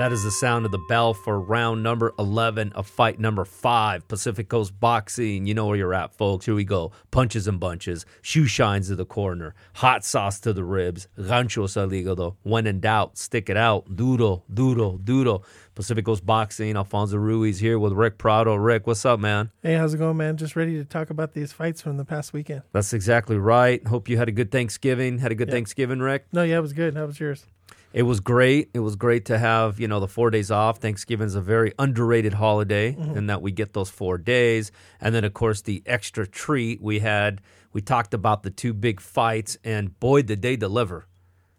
[0.00, 4.08] That is the sound of the bell for round number 11 of fight number five.
[4.08, 5.44] Pacific Coast Boxing.
[5.44, 6.46] You know where you're at, folks.
[6.46, 6.92] Here we go.
[7.10, 11.88] Punches and bunches, shoe shines to the corner, hot sauce to the ribs, ganchos al
[11.88, 12.36] hígado.
[12.44, 13.94] When in doubt, stick it out.
[13.94, 15.44] Doodle, doodle, doodle.
[15.74, 16.76] Pacific Coast Boxing.
[16.76, 18.54] Alfonso Ruiz here with Rick Prado.
[18.54, 19.50] Rick, what's up, man?
[19.62, 20.38] Hey, how's it going, man?
[20.38, 22.62] Just ready to talk about these fights from the past weekend.
[22.72, 23.86] That's exactly right.
[23.86, 25.18] Hope you had a good Thanksgiving.
[25.18, 25.56] Had a good Yeah.
[25.56, 26.24] Thanksgiving, Rick?
[26.32, 26.96] No, yeah, it was good.
[26.96, 27.44] How was yours?
[27.92, 28.70] It was great.
[28.72, 30.78] It was great to have, you know, the four days off.
[30.78, 34.70] Thanksgiving is a very underrated holiday in that we get those four days.
[35.00, 37.40] And then, of course, the extra treat we had,
[37.72, 41.06] we talked about the two big fights, and boy, did they deliver.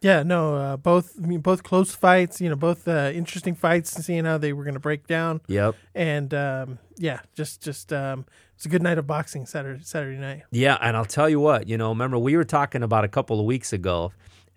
[0.01, 2.41] Yeah, no, uh, both I mean, both close fights.
[2.41, 3.95] You know, both uh, interesting fights.
[3.95, 5.75] and Seeing how they were going to break down, Yep.
[5.93, 10.41] and um, yeah, just just um, it's a good night of boxing Saturday Saturday night.
[10.49, 10.77] Yeah.
[10.81, 13.45] And I'll tell you what, you know, remember we were talking about a couple of
[13.45, 14.11] weeks ago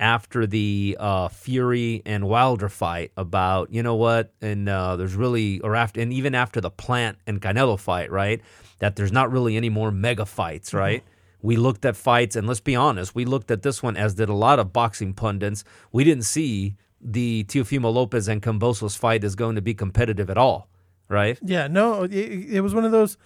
[0.05, 5.60] after the uh, Fury and Wilder fight about, you know what, and uh, there's really,
[5.60, 8.42] or after, and even after the Plant and Canelo fight, right,
[8.80, 11.02] that there's not really any more mega fights, right?
[11.41, 14.28] We looked at fights, and let's be honest, we looked at this one as did
[14.28, 15.64] a lot of boxing pundits.
[15.91, 20.36] We didn't see the Teofimo Lopez and Kambosos fight is going to be competitive at
[20.36, 20.69] all,
[21.08, 21.38] right?
[21.42, 23.16] Yeah, no, it, it was one of those.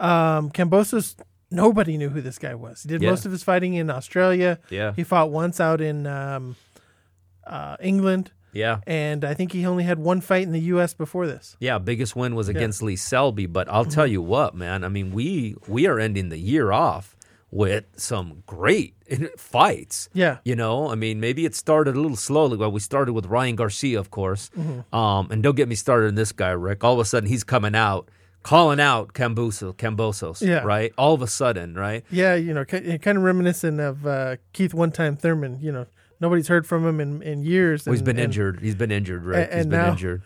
[0.00, 1.14] Um, Kambosos,
[1.54, 2.82] nobody knew who this guy was.
[2.82, 3.10] He did Yeah.
[3.10, 4.58] most of his fighting in Australia.
[4.70, 4.92] Yeah.
[4.96, 6.56] He fought once out in um,
[7.46, 8.80] uh, England, Yeah.
[8.86, 10.94] and I think he only had one fight in the U.S.
[10.94, 11.56] before this.
[11.60, 14.84] Yeah, biggest win was against Lee Selby, but I'll tell you what, man.
[14.84, 17.16] I mean, we we are ending the year off
[17.50, 18.94] with some great
[19.36, 20.08] fights.
[20.12, 20.38] Yeah.
[20.44, 22.56] You know, I mean, maybe it started a little slowly.
[22.56, 24.50] Well, we started with Ryan Garcia, of course.
[24.92, 26.82] Um, and don't get me started on this guy, Rick.
[26.82, 28.08] All of a sudden, he's coming out,
[28.44, 30.58] calling out Kambosos, Kambosos, Yeah.
[30.60, 30.92] right?
[30.96, 32.04] All of a sudden, right?
[32.10, 35.58] Yeah, you know, kind of reminiscent of uh, Keith One Time Thurman.
[35.60, 35.86] You know,
[36.20, 37.84] nobody's heard from him in, in years.
[37.86, 38.60] Well, he's and- been and- injured.
[38.60, 39.48] He's been injured, Rick.
[39.50, 40.22] and he's been now- injured.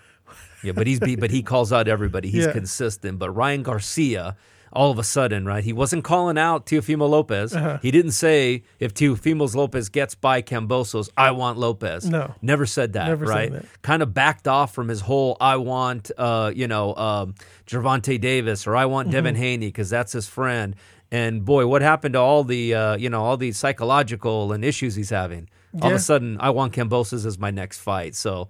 [0.64, 2.28] Yeah, but he's be, but he calls out everybody.
[2.30, 2.52] He's Yeah.
[2.52, 3.18] consistent.
[3.20, 4.36] But Ryan Garcia,
[4.72, 5.64] all of a sudden, right?
[5.64, 7.54] He wasn't calling out Teofimo Lopez.
[7.54, 7.78] Uh-huh.
[7.80, 12.08] He didn't say if Teofimo Lopez gets by Kambosos, I want Lopez.
[12.08, 12.34] No.
[12.42, 13.08] never said that.
[13.08, 13.52] Never said right?
[13.52, 13.82] that.
[13.82, 17.34] Kind of backed off from his whole I want, uh, you know, um,
[17.66, 19.12] Gervonta Davis or I want Mm-hmm.
[19.12, 20.74] Devin Haney because that's his friend.
[21.10, 24.94] And boy, what happened to all the, uh, you know, all the psychological and issues
[24.94, 25.48] he's having?
[25.80, 28.14] All of a sudden, I want Kambosos as my next fight.
[28.14, 28.48] So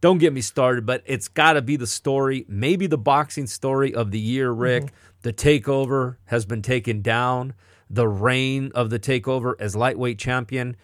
[0.00, 3.94] don't get me started, but it's got to be the story, maybe the boxing story
[3.94, 4.84] of the year, Rick.
[4.84, 4.94] Mm-hmm.
[5.22, 7.54] The takeover has been taken down.
[7.90, 10.76] The reign of the takeover as lightweight champion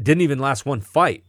[0.00, 1.24] didn't even last one fight,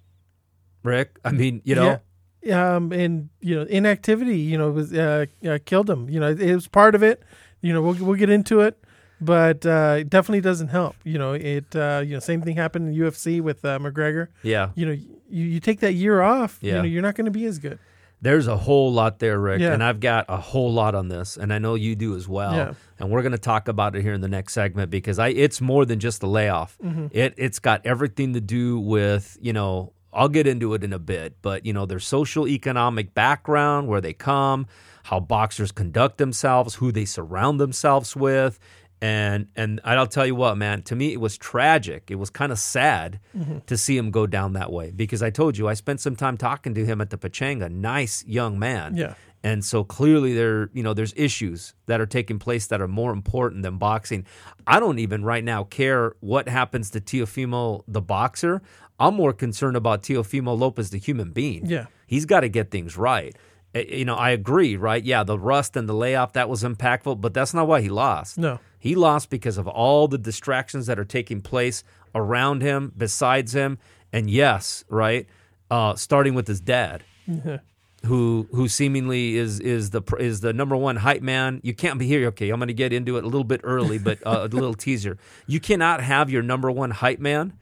[0.84, 1.20] Rick.
[1.26, 2.00] I mean, you know,
[2.42, 2.76] Yeah.
[2.76, 6.10] Um, and you know, inactivity, you know, was uh, uh, killed him.
[6.10, 7.24] You know, it, was part of it.
[7.62, 8.82] You know, we'll we'll get into it,
[9.20, 10.96] but uh, it definitely doesn't help.
[11.04, 11.76] You know, it.
[11.76, 14.28] Uh, you know, same thing happened in UFC with uh, McGregor.
[14.44, 14.70] yeah.
[14.76, 16.60] You know, you, you take that year off.
[16.62, 16.76] Yeah.
[16.76, 17.80] You know, you're not going to be as good.
[18.20, 19.74] There's a whole lot there, Rick, Yeah.
[19.74, 22.56] and I've got a whole lot on this, and I know you do as well.
[22.56, 22.74] Yeah.
[22.98, 25.62] And we're going to talk about it here in the next segment because I it's
[25.62, 26.78] more than just the layoff.
[26.84, 27.08] Mm-hmm.
[27.12, 31.00] It it's got everything to do with you know I'll get into it in a
[31.00, 34.66] bit, but you know their social economic background, where they come,
[35.04, 38.58] how boxers conduct themselves, who they surround themselves with.
[39.02, 40.82] And and I'll tell you what, man.
[40.84, 42.10] To me, it was tragic.
[42.10, 43.60] It was kind of sad Mm-hmm.
[43.68, 46.38] to see him go down that way because I told you I spent some time
[46.38, 47.70] talking to him at the Pachanga.
[47.72, 48.96] Nice young man.
[48.96, 49.14] Yeah.
[49.44, 53.12] And so clearly there, you know, there's issues that are taking place that are more
[53.14, 54.26] important than boxing.
[54.66, 58.64] I don't even right now care what happens to Teofimo the boxer.
[59.00, 61.68] I'm more concerned about Teofimo Lopez the human being.
[61.68, 61.86] Yeah.
[62.08, 63.36] He's got to get things right.
[63.76, 65.04] Eh, You know, I agree, right?
[65.06, 68.40] Yeah, the rust and the layoff that was impactful, but that's not why he lost.
[68.40, 68.60] No.
[68.80, 71.84] He lost because of all the distractions that are taking place
[72.16, 73.78] around him, besides him,
[74.14, 75.28] and yes, right,
[75.72, 77.04] uh, starting with his dad,
[78.06, 81.60] who who seemingly is is the is the number one hype man.
[81.64, 82.28] You can't be here.
[82.28, 84.74] Okay, I'm going to get into it a little bit early, but uh, a little
[84.86, 85.18] teaser.
[85.48, 87.54] You cannot have your number one hype man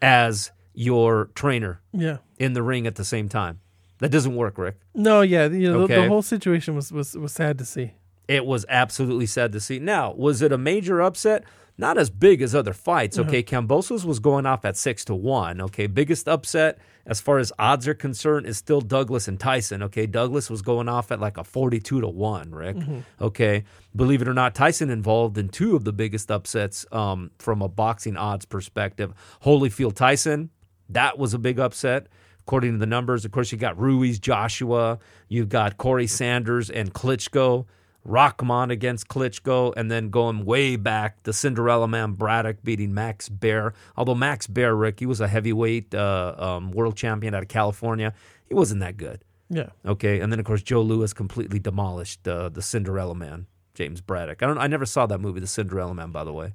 [0.00, 2.18] as your trainer Yeah.
[2.38, 3.60] in the ring at the same time.
[3.98, 4.78] That doesn't work, Rick.
[4.94, 5.20] No.
[5.20, 5.46] Yeah.
[5.48, 7.92] You know, the, the whole situation was, was was sad to see.
[8.30, 9.80] It was absolutely sad to see.
[9.80, 11.42] Now, was it a major upset?
[11.76, 13.18] Not as big as other fights.
[13.18, 15.60] Okay, Kambosos was going off at six to one.
[15.62, 19.82] Okay, biggest upset as far as odds are concerned is still Douglas and Tyson.
[19.82, 22.50] Okay, Douglas was going off at like a forty-two to one.
[22.50, 22.76] Rick.
[23.20, 23.64] Okay,
[23.96, 27.68] believe it or not, Tyson involved in two of the biggest upsets um, from a
[27.68, 29.12] boxing odds perspective.
[29.42, 30.50] Holyfield Tyson,
[30.90, 32.06] that was a big upset
[32.40, 33.24] according to the numbers.
[33.24, 34.98] Of course, you got Ruiz, Joshua,
[35.28, 37.66] you've got Corrie Sanders and Klitschko.
[38.04, 43.74] Rahman against Klitschko, and then going way back, the Cinderella Man Braddock beating Max Baer.
[43.96, 48.12] Although Max Baer, Rick, he was a heavyweight uh, um, world champion out of California.
[48.48, 49.24] He wasn't that good.
[49.48, 49.70] Yeah.
[49.84, 54.42] Okay, and then of course Joe Louis completely demolished uh, the Cinderella Man, James Braddock.
[54.42, 54.58] I don't.
[54.58, 56.54] I never saw that movie, The Cinderella Man, by the way.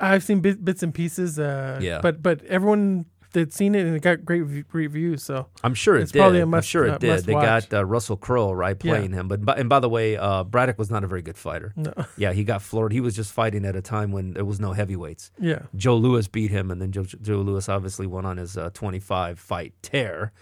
[0.00, 1.38] I've seen bit, bits and pieces.
[1.38, 2.00] Uh, Yeah.
[2.00, 5.22] But but everyone that's seen it and it got great re- reviews.
[5.22, 6.18] So I'm sure it It's did.
[6.20, 7.24] probably a I'm must- sure it uh, did.
[7.24, 7.68] They watch.
[7.68, 8.92] got uh, Russell Crowe right Yeah.
[8.92, 11.72] playing him, but, and by the way, uh, Braddock was not a very good fighter.
[11.76, 11.92] no.
[12.16, 12.92] Yeah, he got floored.
[12.92, 15.30] He was just fighting at a time when there was no heavyweights.
[15.38, 15.62] yeah.
[15.76, 19.38] Joe Louis beat him, and then Joe, Joe Louis obviously went on his uh, 25
[19.38, 20.32] fight tear.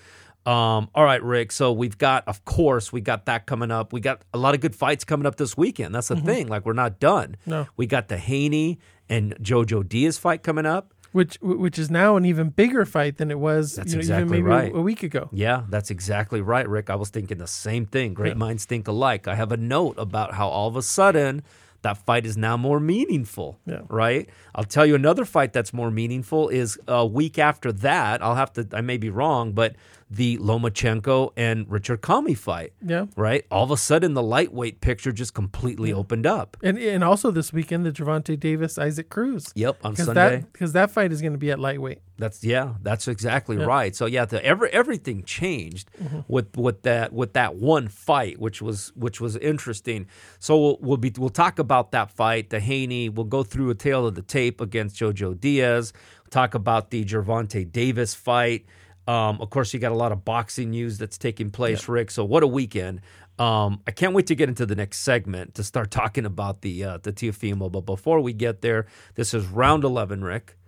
[0.46, 1.52] Um, all right, Rick.
[1.52, 3.92] So we've got, of course, we got that coming up.
[3.92, 5.94] We got a lot of good fights coming up this weekend.
[5.94, 6.48] That's the thing.
[6.48, 7.36] Like we're not done.
[7.44, 7.66] No.
[7.76, 8.78] We got the Haney
[9.10, 10.94] and Jojo Diaz fight coming up.
[11.18, 14.38] Which which is now an even bigger fight than it was That's you know, exactly
[14.38, 14.72] even maybe right.
[14.74, 15.28] a, week ago.
[15.32, 16.90] Yeah, that's exactly right, Rick.
[16.90, 18.14] I was thinking the same thing.
[18.14, 18.44] Great Yeah.
[18.46, 19.26] minds think alike.
[19.26, 21.42] I have a note about how all of a sudden
[21.82, 23.58] that fight is now more meaningful.
[23.66, 23.80] Yeah.
[23.88, 24.28] Right?
[24.54, 28.22] I'll tell you another fight that's more meaningful is a week after that.
[28.22, 29.74] I'll have to, I may be wrong, but
[30.10, 32.72] the Lomachenko and Richard Commey fight.
[32.84, 33.06] Yeah.
[33.16, 33.44] Right?
[33.50, 36.56] All of a sudden, the lightweight picture just completely opened up.
[36.62, 39.52] And and also this weekend the Gervonta Davis Isaac Cruz.
[39.54, 40.14] Yep, on Sunday.
[40.14, 42.00] that because that fight is going to be at lightweight.
[42.16, 43.64] That's yeah, that's exactly Yeah.
[43.64, 43.94] right.
[43.94, 46.20] So yeah, the, every everything changed mm-hmm.
[46.26, 50.06] with with that with that one fight, which was which was interesting.
[50.38, 53.08] So we'll we'll be we'll talk about that fight, the Haney.
[53.08, 55.92] We'll go through a tale of the tape against Jojo Diaz.
[56.30, 58.66] talk about the Gervonta Davis fight.
[59.08, 62.10] Um, of course, you got a lot of boxing news that's taking place, Rick.
[62.10, 63.00] So what a weekend!
[63.38, 66.84] Um, I can't wait to get into the next segment to start talking about the
[66.84, 67.72] uh, the Teofimo.
[67.72, 70.58] But before we get there, this is round eleven, Rick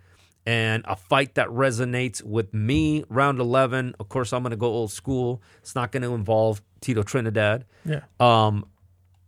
[0.45, 3.03] and a fight that resonates with me.
[3.09, 5.41] Round 11, of course, I'm going to go old school.
[5.59, 7.65] It's not going to involve Tito Trinidad.
[7.85, 8.01] Yeah.
[8.19, 8.65] Um,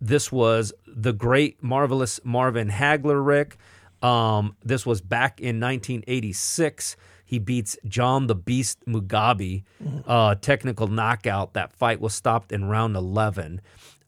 [0.02, 3.58] this was the great, marvelous Marvin Hagler, Rick.
[4.02, 6.98] Um, this was back in 1986.
[7.26, 9.64] He beats John the Beast Mugabi,
[10.08, 11.54] uh, technical knockout.
[11.54, 13.62] That fight was stopped in round 11.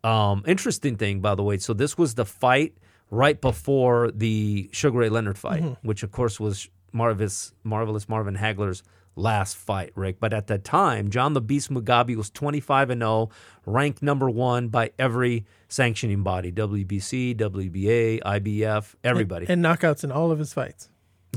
[0.04, 1.58] Um, interesting thing, by the way.
[1.58, 2.78] So this was the fight
[3.10, 8.84] right before the Sugar Ray Leonard fight, which of course was marvelous, marvelous Marvin Hagler's
[9.16, 10.18] last fight, Rick.
[10.20, 13.30] But at that time, John the Beast Mugabi was 25 and 0,
[13.66, 19.46] ranked number one by every sanctioning body: WBC, WBA, IBF, everybody.
[19.50, 20.90] And knockouts in all of his fights.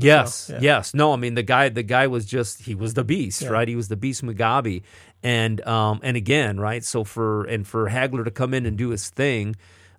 [0.03, 0.59] Yes, So, yeah.
[0.61, 0.93] yes.
[0.93, 1.69] No, I mean the guy.
[1.69, 3.49] The guy was just he was the beast, Yeah.
[3.49, 3.67] right?
[3.67, 4.83] He was the beast Mugabi,
[5.23, 6.83] and um and again, right?
[6.83, 9.55] So for and for Hagler to come in and do his thing,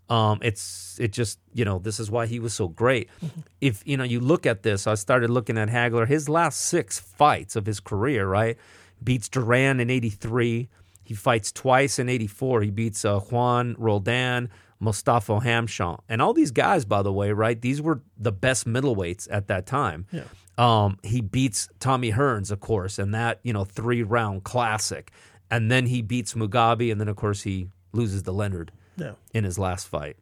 [0.09, 3.09] um, it's it just you know this is why he was so great.
[3.25, 3.41] Mm-hmm.
[3.61, 6.07] If you know you look at this, I started looking at Hagler.
[6.07, 8.57] His last six fights of his career, right?
[9.03, 10.69] Beats Duran in '83.
[11.05, 12.63] He fights twice in '84.
[12.63, 16.85] He beats uh, Juan Roldan, Mustafa Hamsho, and all these guys.
[16.85, 17.61] By the way, right?
[17.61, 20.07] These were the best middleweights at that time.
[20.11, 20.25] Yeah.
[20.59, 25.13] Um, he beats Tommy Hearns, of course, and that you know three round classic,
[25.51, 29.13] and then he beats Mugabi, and then of course he loses to Leonard Yeah.
[29.35, 30.17] in his last fight.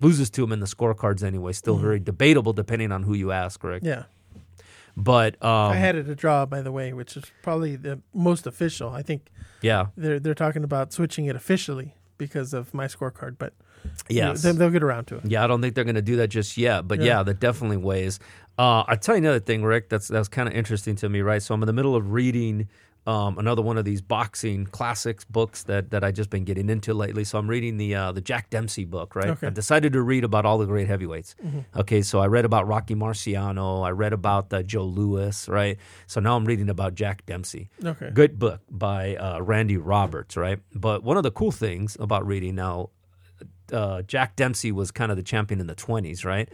[0.00, 1.52] Loses to him in the scorecards anyway.
[1.52, 3.82] Still very debatable depending on who you ask, Rick.
[3.84, 4.04] Yeah.
[4.96, 8.46] But um, I had it a draw, by the way, which is probably the most
[8.46, 8.90] official.
[8.90, 9.28] I think
[9.62, 13.54] yeah, they're they're talking about switching it officially because of my scorecard, but
[14.08, 15.22] yes, they- they'll get around to it.
[15.26, 17.22] Yeah, I don't think they're going to do that just yet, but yeah, Yeah.
[17.24, 18.18] that definitely weighs.
[18.58, 19.88] Uh, I tell you another thing, Rick.
[19.88, 21.42] That's that's kind of interesting to me, right?
[21.42, 22.68] So I'm in the middle of reading
[23.06, 26.92] um, another one of these boxing classics books that that I just been getting into
[26.92, 27.24] lately.
[27.24, 29.28] So I'm reading the uh, the Jack Dempsey book, right?
[29.30, 29.46] Okay.
[29.46, 31.34] I decided to read about all the great heavyweights.
[31.76, 35.78] Okay, so I read about Rocky Marciano, I read about uh, Joe Louis, right?
[36.06, 37.70] So now I'm reading about Jack Dempsey.
[37.82, 38.10] Okay.
[38.12, 40.58] Good book by uh, Randy Roberts, right?
[40.74, 42.90] But one of the cool things about reading now,
[43.72, 46.48] uh, Jack Dempsey was kind of the champion in the 20s, right?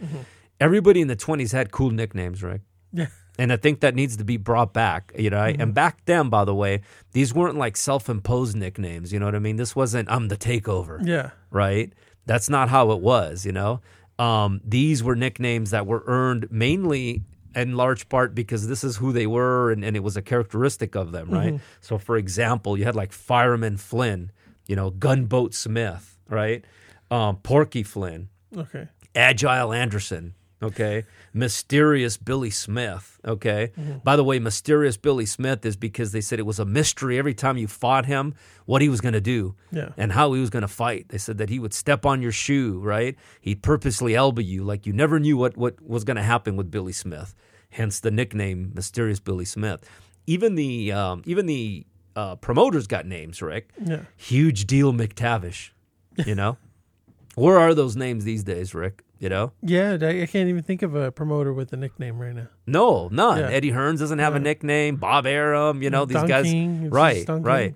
[0.59, 2.61] Everybody in the 20s had cool nicknames, right?
[2.93, 3.07] Yeah.
[3.37, 5.43] And I think that needs to be brought back, you know.
[5.43, 6.79] And back then, by the way,
[7.11, 9.11] these weren't like self-imposed nicknames.
[9.11, 9.57] You know what I mean?
[9.57, 11.31] This wasn't "I'm the takeover," Yeah.
[11.51, 11.91] right?
[12.25, 13.81] That's not how it was, you know.
[14.17, 19.11] Um, these were nicknames that were earned mainly in large part because this is who
[19.11, 21.59] they were and, and it was a characteristic of them, right?
[21.81, 24.31] So, for example, you had like Fireman Flynn,
[24.67, 26.63] you know, Gunboat Smith, right?
[27.11, 28.87] Um, Porky Flynn, Okay.
[29.15, 31.03] Agile Anderson, okay?
[31.33, 33.71] Mysterious Billy Smith, okay?
[34.03, 37.33] By the way, Mysterious Billy Smith is because they said it was a mystery every
[37.33, 38.33] time you fought him
[38.65, 39.89] what he was going to do Yeah.
[39.97, 41.09] and how he was going to fight.
[41.09, 43.15] They said that he would step on your shoe, right?
[43.41, 46.71] He'd purposely elbow you like you never knew what, what was going to happen with
[46.71, 47.35] Billy Smith.
[47.69, 49.87] Hence the nickname Mysterious Billy Smith.
[50.27, 51.85] Even the um, even the
[52.15, 53.69] uh, promoters got names, Rick.
[53.83, 54.01] Yeah.
[54.17, 55.69] Huge Deal McTavish,
[56.25, 56.57] you know?
[57.35, 59.03] Where are those names these days, Rick?
[59.19, 59.51] You know?
[59.61, 59.93] Yeah.
[59.93, 62.47] I can't even think of a promoter with a nickname right now.
[62.67, 63.39] No, none.
[63.39, 63.49] Yeah.
[63.49, 64.97] Eddie Hearns doesn't have a nickname.
[64.97, 66.53] Bob Arum, you know, these Don guys.
[66.91, 67.75] Right, right.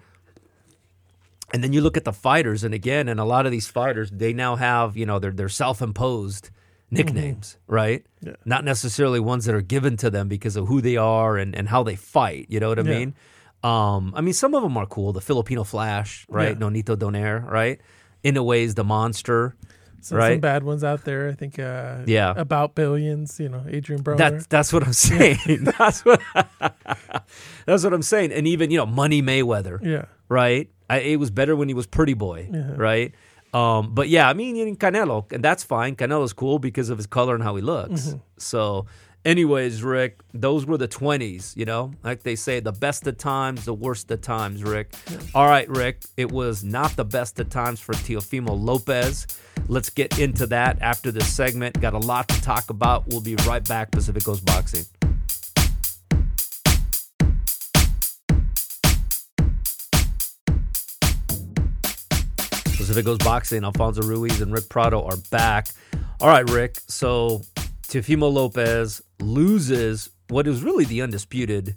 [1.54, 4.12] And then you look at the fighters, and again, and a lot of these fighters,
[4.12, 6.51] they now have, you know, they're, they're self imposed
[6.92, 8.06] nicknames, right?
[8.22, 8.34] Yeah.
[8.46, 11.68] Not necessarily ones that are given to them because of who they are and, and
[11.68, 12.46] how they fight.
[12.50, 13.00] You know what I Yeah.
[13.00, 13.16] mean?
[13.63, 15.12] Um, I mean, some of them are cool.
[15.12, 16.50] The Filipino Flash, right?
[16.50, 16.54] Yeah.
[16.66, 17.80] Nonito Donaire, right?
[18.23, 19.55] In a ways, the monster.
[20.01, 20.33] Some, Right.
[20.35, 21.27] some bad ones out there.
[21.29, 21.59] I think.
[21.59, 22.33] Uh, Yeah.
[22.35, 23.39] About billions.
[23.39, 24.17] You know, Adrian Broner.
[24.17, 25.38] That's that's what I'm saying.
[25.77, 26.21] that's what
[27.65, 28.31] that's what I'm saying.
[28.31, 30.05] And even you know, Money Mayweather, yeah.
[30.29, 30.69] right?
[30.89, 32.71] I, it was better when he was Pretty Boy, Yeah.
[32.75, 33.13] right?
[33.53, 35.95] Um, but yeah, I mean, in Canelo, and that's fine.
[35.95, 38.01] Canelo's cool because of his color and how he looks.
[38.07, 38.17] Mm-hmm.
[38.38, 38.85] So,
[39.25, 41.91] anyways, Rick, those were the 20s, you know?
[42.03, 44.93] Like they say, the best of times, the worst of times, Rick.
[45.35, 49.27] All right, Rick, it was not the best of times for Teofimo Lopez.
[49.67, 51.79] Let's get into that after this segment.
[51.79, 53.07] Got a lot to talk about.
[53.07, 54.85] We'll be right back, Pacific Coast Boxing.
[62.63, 65.67] Pacific Coast Boxing, Alfonso Ruiz and Rick Prado are back.
[66.19, 66.77] All right, Rick.
[66.88, 67.43] So
[67.83, 71.75] Teofimo Lopez loses what is really the undisputed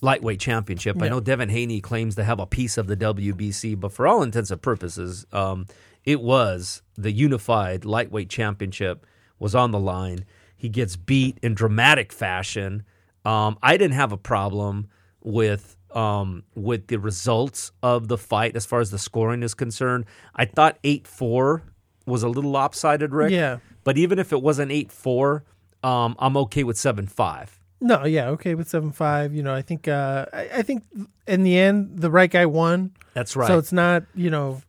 [0.00, 1.00] lightweight championship.
[1.00, 4.22] I know Devin Haney claims to have a piece of the WBC, but for all
[4.22, 5.66] intents and purposes, um,
[6.04, 9.06] it was the unified lightweight championship
[9.38, 10.24] was on the line.
[10.56, 12.84] He gets beat in dramatic fashion.
[13.24, 14.88] Um, I didn't have a problem
[15.22, 20.04] with um, with the results of the fight as far as the scoring is concerned.
[20.34, 21.62] I thought eight four
[22.06, 23.30] was a little lopsided, Rick.
[23.30, 23.58] Yeah.
[23.84, 25.44] But even if it wasn't eight four,
[25.84, 27.60] um, I'm okay with seven five.
[27.80, 29.34] No, yeah, okay with seven five.
[29.34, 30.84] You know, I think uh, I, I think
[31.26, 32.92] in the end the right guy won.
[33.12, 33.46] That's right.
[33.46, 34.62] So it's not you know,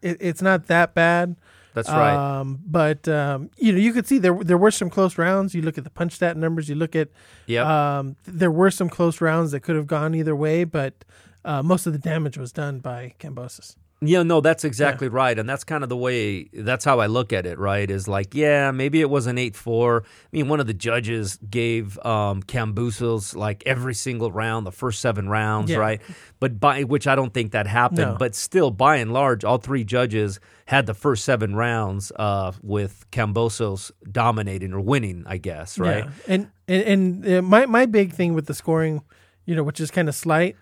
[0.00, 1.36] it, it's not that bad.
[1.74, 2.14] That's right.
[2.40, 5.54] Um, but um, you know, you could see there there were some close rounds.
[5.54, 6.68] You look at the punch stat numbers.
[6.68, 7.08] You look at
[7.46, 7.66] Yep.
[7.66, 11.04] um, there were some close rounds that could have gone either way, but
[11.44, 13.76] uh, most of the damage was done by Kambosos.
[14.04, 15.38] Yeah, no, that's exactly right.
[15.38, 17.88] And that's kind of the way, that's how I look at it, right?
[17.88, 20.02] Is like, yeah, maybe it was an 8 4.
[20.04, 25.00] I mean, one of the judges gave um, Kambosos like every single round, the first
[25.00, 25.76] seven rounds, Yeah.
[25.76, 26.00] right?
[26.40, 27.98] But by which I don't think that happened.
[27.98, 28.16] No.
[28.18, 33.06] But still, by and large, all three judges had the first seven rounds uh, with
[33.12, 36.04] Kambosos dominating or winning, I guess, right?
[36.04, 36.10] Yeah.
[36.34, 36.82] And and,
[37.24, 39.02] and uh, my my big thing with the scoring,
[39.46, 40.56] you know, which is kind of slight.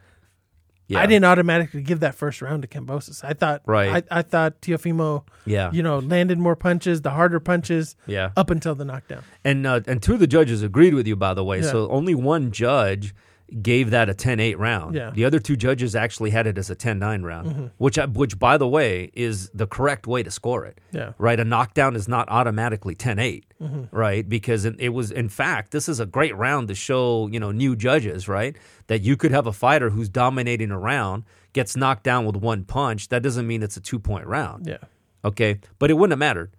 [0.90, 1.00] Yeah.
[1.00, 3.22] I didn't automatically give that first round to Kambosos.
[3.24, 4.04] I thought Right.
[4.10, 5.70] I, I thought Teofimo, Yeah.
[5.72, 8.30] you know, landed more punches, the harder punches, Yeah.
[8.36, 9.22] up until the knockdown.
[9.44, 11.60] And uh, and two of the judges agreed with you, by the way.
[11.60, 11.70] Yeah.
[11.70, 13.14] So only one judge
[13.62, 14.94] gave that a 10-8 round.
[14.94, 15.06] Yeah.
[15.06, 15.14] Mm-hmm.
[15.16, 18.56] The other two judges actually had it as a 10-9 round, which I, which by
[18.58, 20.78] the way is the correct way to score it.
[20.92, 21.12] Yeah.
[21.18, 23.94] Right, a knockdown is not automatically 10-8, Mm-hmm.
[23.94, 24.26] right?
[24.26, 27.50] Because it, it was in fact this is a great round to show, you know,
[27.50, 28.56] new judges, right?
[28.86, 32.64] That you could have a fighter who's dominating a round gets knocked down with one
[32.64, 33.08] punch.
[33.08, 34.66] That doesn't mean it's a 2-point round.
[34.66, 34.78] Yeah.
[35.24, 36.50] Okay, but it wouldn't have mattered.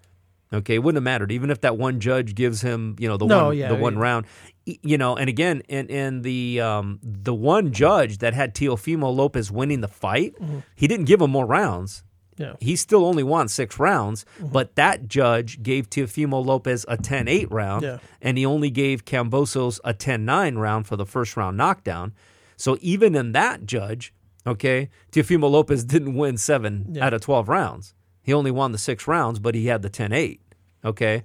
[0.54, 3.26] Okay, it wouldn't have mattered even if that one judge gives him, you know, the
[3.26, 4.26] No, one yeah, the one round.
[4.66, 9.50] You know, and again, in in the um, the one judge that had Teofimo Lopez
[9.52, 10.60] winning the fight, Mm-hmm.
[10.76, 12.04] he didn't give him more rounds.
[12.38, 12.54] Yeah.
[12.60, 14.52] He still only won six rounds, Mm-hmm.
[14.52, 17.98] but that judge gave Teofimo Lopez a 10-8 round, Yeah.
[18.22, 22.14] and he only gave Kambosos a 10-9 round for the first round knockdown.
[22.58, 24.14] So even in that judge,
[24.46, 27.06] okay, Teofimo Lopez didn't win seven Yeah.
[27.06, 27.94] out of 12 rounds.
[28.24, 30.40] He only won the six rounds, but he had the 10-8.
[30.84, 31.24] Okay.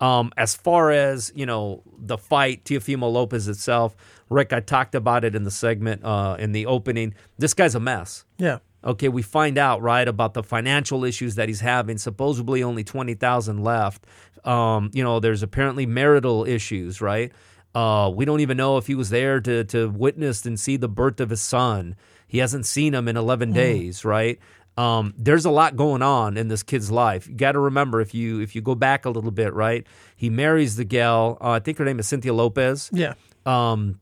[0.00, 3.96] Um, as far as you know, the fight, Teofimo Lopez itself,
[4.30, 7.14] Rick, I talked about it in the segment uh, in the opening.
[7.38, 8.24] This guy's a mess.
[8.38, 8.58] Yeah.
[8.84, 11.98] Okay, we find out right about the financial issues that he's having.
[11.98, 14.06] Supposedly, only twenty thousand left.
[14.44, 17.32] Um, you know, there's apparently marital issues, right?
[17.74, 20.88] Uh, we don't even know if he was there to to witness and see the
[20.88, 21.96] birth of his son.
[22.28, 24.38] He hasn't seen him in eleven days, right?
[24.78, 27.26] Um, there's a lot going on in this kid's life.
[27.28, 29.84] You got to remember if you if you go back a little bit, right?
[30.14, 31.36] He marries the gal.
[31.40, 32.88] Uh, I think her name is Cynthia Lopez.
[32.92, 33.14] Yeah.
[33.44, 34.00] Um,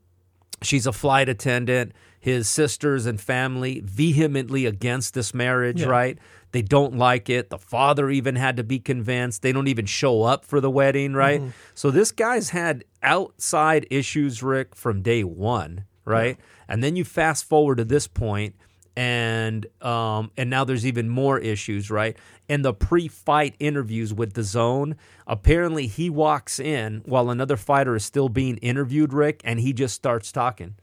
[0.62, 1.92] she's a flight attendant.
[2.20, 5.86] His sisters and family vehemently against this marriage, Yeah.
[5.88, 6.18] right?
[6.52, 7.50] They don't like it.
[7.50, 9.42] The father even had to be convinced.
[9.42, 11.40] They don't even show up for the wedding, right?
[11.74, 16.36] So this guy's had outside issues, Rick, from day one, right?
[16.68, 18.56] And then you fast forward to this point,
[18.96, 22.16] and um, and now there's even more issues, right?
[22.48, 28.04] In the pre-fight interviews with the Zone, apparently he walks in while another fighter is
[28.04, 30.76] still being interviewed, Rick, and he just starts talking.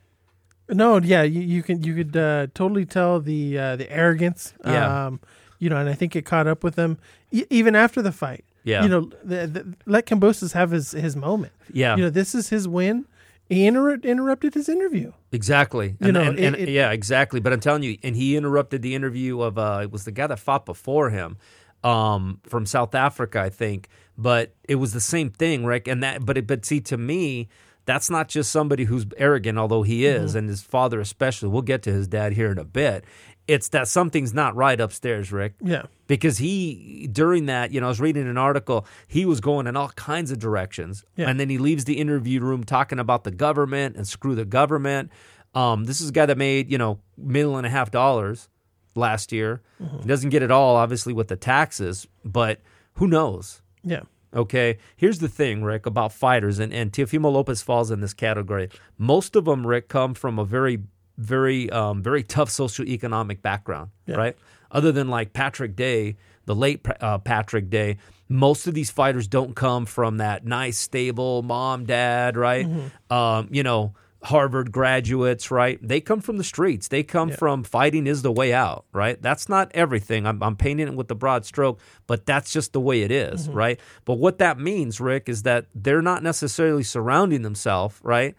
[0.70, 4.54] No, yeah, you, you can you could uh, totally tell the uh, the arrogance.
[4.64, 5.08] Yeah.
[5.08, 5.20] Um,
[5.60, 6.98] you know, and I think it caught up with him
[7.32, 8.44] e- even after the fight.
[8.64, 8.84] Yeah.
[8.84, 11.54] You know, the, the, let Kambosos have his his moment.
[11.72, 11.96] Yeah.
[11.96, 13.06] You know, this is his win,
[13.50, 15.12] he inter- interrupted his interview.
[15.32, 15.90] Exactly.
[16.00, 17.40] You And, know, and- and- it- yeah, exactly.
[17.40, 20.28] But I'm telling you, and he interrupted the interview of uh, it was the guy
[20.28, 21.38] that fought before him,
[21.84, 23.90] um, from South Africa, I think.
[24.18, 25.88] But it was the same thing, Rick.
[25.88, 27.50] And that, but it, but see, to me,
[27.86, 30.38] that's not just somebody who's arrogant, although he is, Mm-hmm.
[30.38, 31.50] and his father especially.
[31.50, 33.04] We'll get to his dad here in a bit.
[33.48, 35.84] It's that something's not right upstairs, Rick Yeah.
[36.08, 39.76] because he during that you know i was reading an article he was going in
[39.76, 41.30] all kinds of directions Yeah.
[41.30, 45.12] and then he leaves the interview room talking about the government and screw the government
[45.56, 48.48] um, this is a guy that made you know million and a half dollars
[48.96, 49.62] last year
[50.02, 52.62] he doesn't get it all obviously with the taxes but
[52.96, 54.04] who knows Yeah.
[54.36, 58.68] Okay, here's the thing, Rick, about fighters, and, and Teofimo Lopez falls in this category.
[58.98, 60.80] Most of them, Rick, come from a very,
[61.24, 64.16] very, um, very tough socioeconomic background, Yeah.
[64.18, 64.38] right?
[64.72, 67.98] Other than like Patrick Day, the late uh, Patrick Day,
[68.30, 72.68] most of these fighters don't come from that nice, stable mom, dad, right?
[73.10, 75.78] Um, you know, Harvard graduates, right?
[75.86, 76.88] They come from the streets.
[76.88, 77.36] They come Yeah.
[77.36, 79.22] from fighting is the way out, right?
[79.22, 80.26] That's not everything.
[80.26, 83.50] I'm, I'm painting it with the broad stroke, but that's just the way it is,
[83.50, 83.80] right?
[84.06, 88.34] But what that means, Rick, is that they're not necessarily surrounding themselves, right?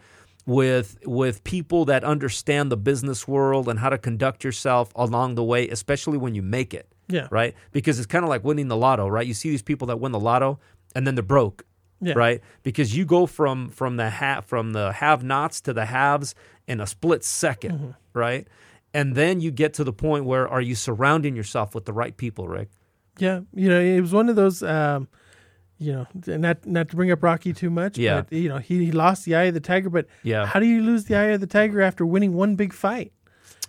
[0.47, 5.45] With with people that understand the business world and how to conduct yourself along the
[5.45, 7.29] way, especially when you make it Yeah.
[7.31, 7.55] right?
[7.73, 9.27] Because it's kind of like winning the lotto, right?
[9.27, 10.59] You see these people that win the lotto
[10.95, 11.65] and then they're broke,
[12.03, 12.13] Yeah.
[12.15, 12.43] right?
[12.63, 16.35] Because you go from from the ha- from the have-nots to the haves
[16.67, 17.91] in a split 2nd Mm-hmm.
[18.13, 18.47] right?
[18.93, 22.15] And then you get to the point where are you surrounding yourself with the right
[22.19, 22.69] people, Rick?
[23.19, 25.09] Yeah, you know, it was one of those, um,
[25.79, 28.23] you know, not not to bring up Rocky too much, Yeah.
[28.23, 29.91] but you know, he, he lost the eye of the tiger.
[29.91, 30.47] But Yeah.
[30.47, 33.13] how do you lose the eye of the tiger after winning one big fight?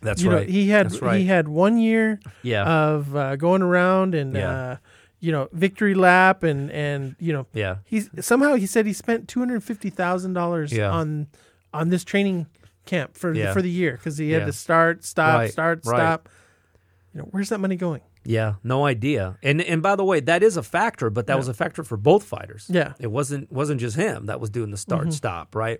[0.01, 0.45] That's you right.
[0.47, 1.19] know, he had right.
[1.19, 2.63] he had one year yeah.
[2.65, 4.49] of uh, going around and Yeah.
[4.51, 4.77] uh,
[5.19, 7.77] you know victory lap and and you know yeah.
[7.86, 11.27] he's somehow he said he spent two hundred fifty thousand dollars on
[11.73, 12.45] on this training
[12.86, 13.51] camp for Yeah.
[13.53, 14.45] for the year because he had Yeah.
[14.47, 15.97] to start stop Right, start right.
[15.97, 16.30] stop.
[17.13, 18.01] You know, where's that money going?
[18.25, 19.38] Yeah, no idea.
[19.43, 21.38] And and by the way, that is a factor, but that Yeah.
[21.38, 22.65] was a factor for both fighters.
[22.69, 22.93] Yeah.
[22.99, 24.81] It wasn't wasn't just him that was doing the Mm-hmm.
[24.81, 25.79] start stop, right?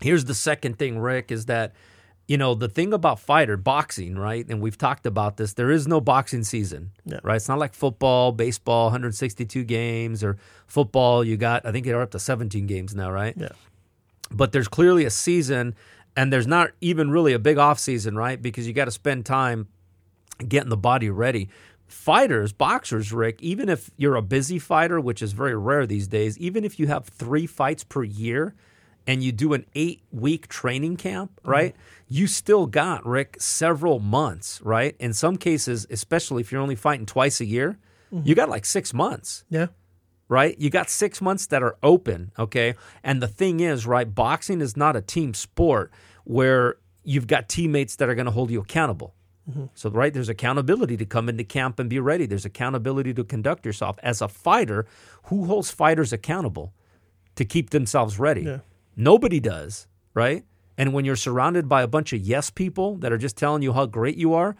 [0.00, 1.72] Here's the second thing, Rick, is that
[2.26, 4.46] you know, the thing about fighter boxing, right?
[4.48, 6.90] And we've talked about this, there is no boxing season.
[7.04, 7.18] Yeah.
[7.22, 7.36] Right?
[7.36, 12.12] It's not like football, baseball, 162 games or football, you got I think they're up
[12.12, 13.34] to 17 games now, right?
[13.36, 13.50] Yeah.
[14.30, 15.74] but there's clearly a season
[16.16, 18.40] and there's not even really a big off season, right?
[18.40, 19.68] Because you got to spend time
[20.38, 21.48] getting the body ready.
[21.86, 26.38] Fighters, boxers, Rick, even if you're a busy fighter, which is very rare these days,
[26.38, 28.54] even if you have three fights per year
[29.06, 31.50] and you do an eight week training camp, mm-hmm.
[31.50, 31.76] right?
[32.08, 34.96] You still got, Rick, several months, right?
[34.98, 37.78] In some cases, especially if you're only fighting twice a year,
[38.10, 38.32] you mm-hmm.
[38.32, 39.66] got like six months Yeah.
[40.28, 40.58] right?
[40.58, 42.74] You got six months that are open, okay?
[43.02, 45.92] And the thing is, right, boxing is not a team sport
[46.24, 49.14] where you've got teammates that are going to hold you accountable.
[49.50, 49.64] Mm-hmm.
[49.74, 52.26] So, right, there's accountability to come into camp and be ready.
[52.26, 53.98] There's accountability to conduct yourself.
[54.02, 54.86] As a fighter,
[55.24, 56.72] who holds fighters accountable
[57.36, 58.42] to keep themselves ready?
[58.42, 58.58] Yeah.
[58.96, 60.44] Nobody does, right?
[60.78, 63.72] And when you're surrounded by a bunch of yes people that are just telling you
[63.72, 64.56] how great you are,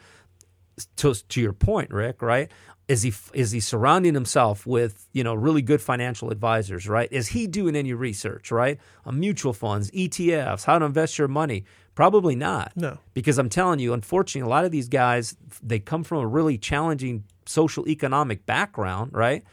[0.96, 2.50] to to your point, Rick, right?
[2.88, 7.08] Is he is he surrounding himself with you know really good financial advisors, right?
[7.10, 8.78] Is he doing any research, right?
[9.04, 11.64] On mutual funds, ETFs, how to invest your money?
[11.94, 12.72] Probably not.
[12.74, 12.98] No.
[13.12, 16.58] Because I'm telling you, unfortunately, a lot of these guys they come from a really
[16.58, 19.44] challenging social economic background, right?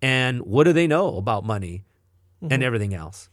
[0.00, 1.84] And what do they know about money
[2.40, 2.62] and mm-hmm.
[2.62, 3.28] everything else?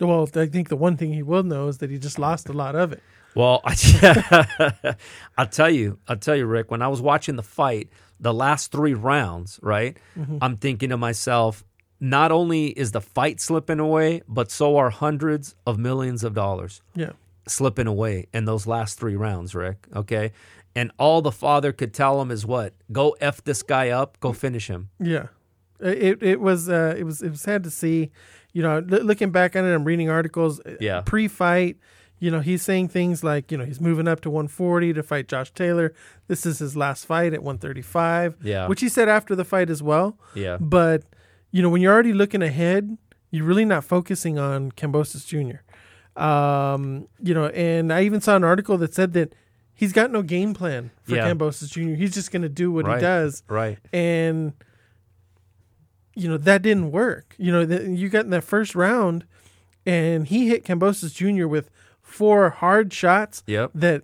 [0.00, 2.52] Well, I think the one thing he will know is that he just lost a
[2.52, 3.02] lot of it.
[3.34, 3.62] Well,
[5.38, 6.70] I'll tell you, I'll tell you, Rick.
[6.70, 9.96] When I was watching the fight, the last three rounds, right?
[10.18, 10.38] Mm-hmm.
[10.40, 11.64] I'm thinking to myself,
[12.00, 16.80] not only is the fight slipping away, but so are hundreds of millions of dollars
[16.94, 17.12] Yeah.
[17.48, 19.86] Slipping away in those last three rounds, Rick.
[19.94, 20.32] Okay,
[20.76, 24.32] and all the father could tell him is what: go f this guy up, go
[24.32, 24.90] finish him.
[25.00, 25.28] Yeah,
[25.80, 28.10] it it was uh, it was it was sad to see.
[28.52, 30.58] You know, looking back on it, I'm reading articles.
[30.60, 31.02] uh, Yeah.
[31.04, 31.76] Pre-fight,
[32.18, 35.28] you know, he's saying things like, you know, he's moving up to 140 to fight
[35.28, 35.92] Josh Taylor.
[36.28, 38.38] This is his last fight at 135.
[38.42, 38.66] Yeah.
[38.66, 40.18] Which he said after the fight as well.
[40.34, 41.04] Yeah, But
[41.52, 42.96] you know, when you're already looking ahead,
[43.30, 45.58] you're really not focusing on Kambosos Jr.
[46.18, 49.34] Um, you know, and I even saw an article that said that
[49.74, 51.30] he's got no game plan for Yeah.
[51.32, 51.94] Kambosos Jr.
[51.94, 52.96] He's just going to do what Right.
[52.96, 53.78] he does right.
[53.92, 54.52] and
[56.14, 57.34] you know that didn't work.
[57.38, 59.24] You know, the, you got in that first round,
[59.86, 61.46] and he hit Kambosos Jr.
[61.46, 61.70] with
[62.02, 63.42] four hard shots.
[63.46, 63.70] Yep.
[63.74, 64.02] That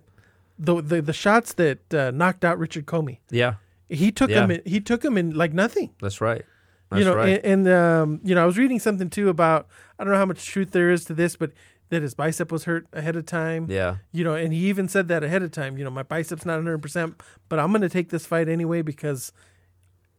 [0.57, 3.19] the the, the shots that uh, knocked out Richard Commey.
[3.29, 3.55] Yeah,
[3.89, 4.45] He took Yeah.
[4.45, 4.51] him.
[4.51, 5.89] In, he took him in like nothing.
[6.01, 6.45] that's right.
[6.89, 7.41] That's you know, right.
[7.43, 9.67] and, and um, you know, I was reading something too about
[9.99, 11.51] I don't know how much truth there is to this, but
[11.95, 13.67] that his bicep was hurt ahead of time.
[13.69, 13.97] Yeah.
[14.11, 15.77] You know, and he even said that ahead of time.
[15.77, 17.15] You know, my bicep's not 100%,
[17.49, 19.31] but I'm going to take this fight anyway because,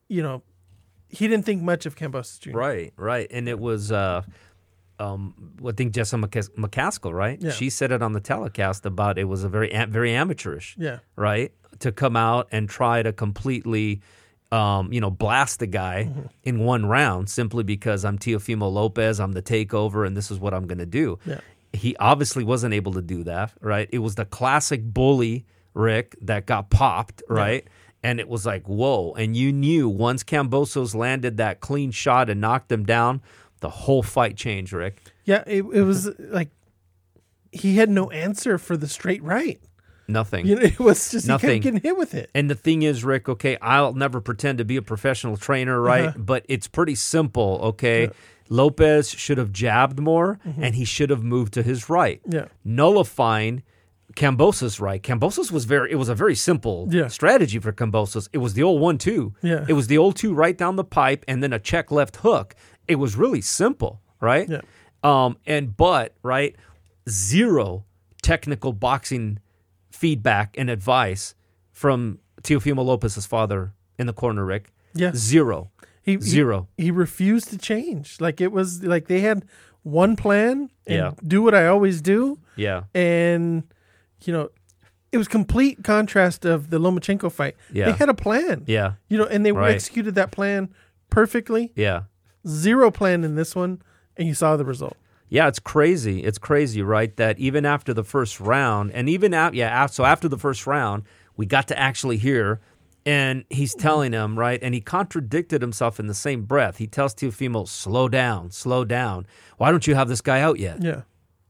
[0.08, 0.42] you know,
[1.08, 2.50] he didn't think much of Kambosos Jr.
[2.56, 3.28] Right, right.
[3.30, 4.22] And it was, uh,
[4.98, 5.34] um,
[5.66, 7.40] I think Jessa McCas- McCaskill, right?
[7.40, 7.50] Yeah.
[7.50, 10.98] She said it on the telecast about it was a very, very amateurish, Yeah.
[11.14, 11.52] right?
[11.80, 14.00] To come out and try to completely,
[14.50, 16.26] um, you know, blast the guy Mm-hmm.
[16.44, 20.54] in one round simply because I'm Teofimo Lopez, I'm the takeover, and this is what
[20.54, 21.18] I'm going to do.
[21.26, 21.40] Yeah.
[21.76, 23.88] He obviously wasn't able to do that, right?
[23.92, 27.66] It was the classic bully, Rick, that got popped, right?
[28.02, 29.12] And it was like, whoa.
[29.14, 33.20] And you knew once Kambosos landed that clean shot and knocked him down,
[33.60, 35.02] the whole fight changed, Rick.
[35.24, 35.42] Yeah.
[35.46, 36.50] It, it was like
[37.50, 39.60] he had no answer for the straight right.
[40.08, 40.46] Nothing.
[40.46, 41.60] You know, it was just he Nothing.
[41.60, 42.30] getting hit with it.
[42.32, 46.06] And the thing is, Rick, okay, I'll never pretend to be a professional trainer, right?
[46.06, 46.18] Uh-huh.
[46.18, 48.10] But it's pretty simple, okay?
[48.48, 50.62] Lopez should have jabbed more Mm-hmm.
[50.64, 52.20] and he should have moved to his right.
[52.28, 52.46] Yeah.
[52.64, 53.62] Nullifying
[54.14, 55.02] Kambosos right.
[55.02, 57.08] Kambosos was very it was a very simple Yeah.
[57.08, 58.28] strategy for Kambosos.
[58.32, 59.34] It was the old one two.
[59.42, 59.64] Yeah.
[59.68, 62.54] It was the old two right down the pipe and then a check left hook.
[62.88, 64.48] It was really simple, right?
[64.48, 64.60] Yeah.
[65.02, 66.56] Um and but, right,
[67.08, 67.84] zero
[68.22, 69.38] technical boxing
[69.90, 71.34] feedback and advice
[71.72, 74.72] from Teofimo Lopez's father in the corner, Rick.
[74.94, 75.12] Yeah.
[75.14, 75.70] Zero.
[76.06, 76.68] He, he- Zero.
[76.78, 78.18] He, refused to change.
[78.20, 79.44] Like it was like they had
[79.82, 81.12] one plan and Yeah.
[81.26, 82.38] do what I always do.
[82.56, 82.84] Yeah.
[82.94, 83.64] And,
[84.24, 84.48] you know,
[85.12, 87.56] it was complete contrast of the Lomachenko fight.
[87.72, 87.86] Yeah.
[87.86, 88.62] They had a plan.
[88.66, 88.94] Yeah.
[89.08, 89.74] You know, and they Right.
[89.74, 90.70] executed that plan
[91.10, 91.72] perfectly.
[91.76, 92.02] Yeah.
[92.46, 93.82] Zero plan in this one,
[94.16, 94.96] and you saw the result.
[95.28, 96.22] Yeah, it's crazy.
[96.22, 97.16] It's crazy, right?
[97.16, 101.02] That even after the first round, and even out, yeah, so after the first round,
[101.36, 102.60] we got to actually hear,
[103.06, 104.58] and he's telling him, right?
[104.62, 106.76] And he contradicted himself in the same breath.
[106.78, 109.26] He tells Teofimo, slow down, slow down.
[109.56, 110.82] Why don't you have this guy out yet?
[110.82, 111.02] Yeah.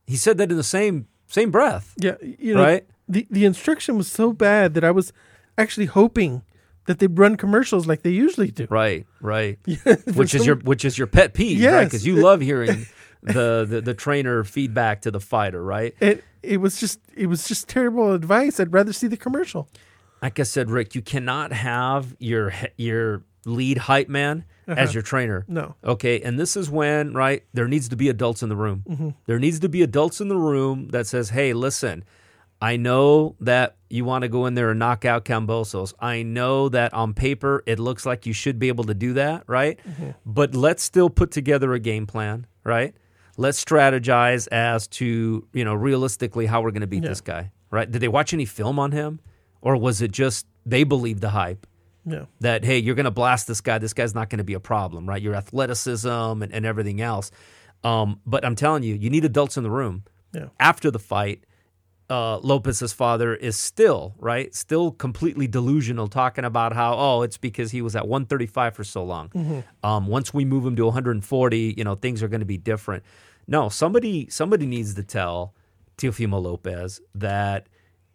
[0.07, 1.95] He said that in the same same breath.
[1.99, 2.15] Yeah.
[2.23, 2.87] You know, Right?
[3.09, 5.13] the, the instruction was so bad that I was
[5.59, 6.43] actually hoping
[6.85, 8.69] that they'd run commercials like they usually do.
[8.71, 9.59] Right, right.
[10.15, 11.83] Which is your which is your pet peeve, right?
[11.85, 12.87] Because you love hearing
[13.23, 15.95] the, the the trainer feedback to the fighter, right?
[16.01, 18.61] it it was just it was just terrible advice.
[18.61, 19.69] I'd rather see the commercial.
[20.27, 24.95] Like I said, Rick, you cannot have your your lead hype man as uh-huh.
[24.95, 25.45] your trainer.
[25.47, 25.77] No.
[25.85, 28.83] Okay, and this is when, right, there needs to be adults in the room.
[28.89, 29.11] Mm-hmm.
[29.27, 32.03] There needs to be adults in the room that says, "Hey, listen,
[32.61, 35.95] I know that you want to go in there and knock out Kambosos.
[36.01, 39.45] I know that on paper it looks like you should be able to do that,
[39.47, 39.79] right?
[39.89, 40.11] Mm-hmm.
[40.27, 42.97] But let's still put together a game plan, right?
[43.37, 47.11] Let's strategize as to, you know, realistically how we're going to beat Yeah.
[47.11, 47.89] this guy, right?
[47.89, 49.21] Did they watch any film on him
[49.67, 51.67] or was it just they believed the hype?
[52.09, 52.27] Yeah.
[52.41, 54.61] that hey you're going to blast this guy this guy's not going to be a
[54.61, 56.09] problem right your athleticism
[56.43, 57.33] and, and everything else
[57.83, 60.51] um, but i'm telling you you need adults in the room Yeah.
[60.61, 61.43] after the fight
[62.09, 67.73] uh, lopez's father is still right still completely delusional talking about how oh it's because
[67.73, 71.83] he was at 135 for so long um, once we move him to 140 you
[71.83, 73.03] know things are going to be different
[73.49, 75.55] no somebody somebody needs to tell
[75.99, 77.67] Teofimo Lopez that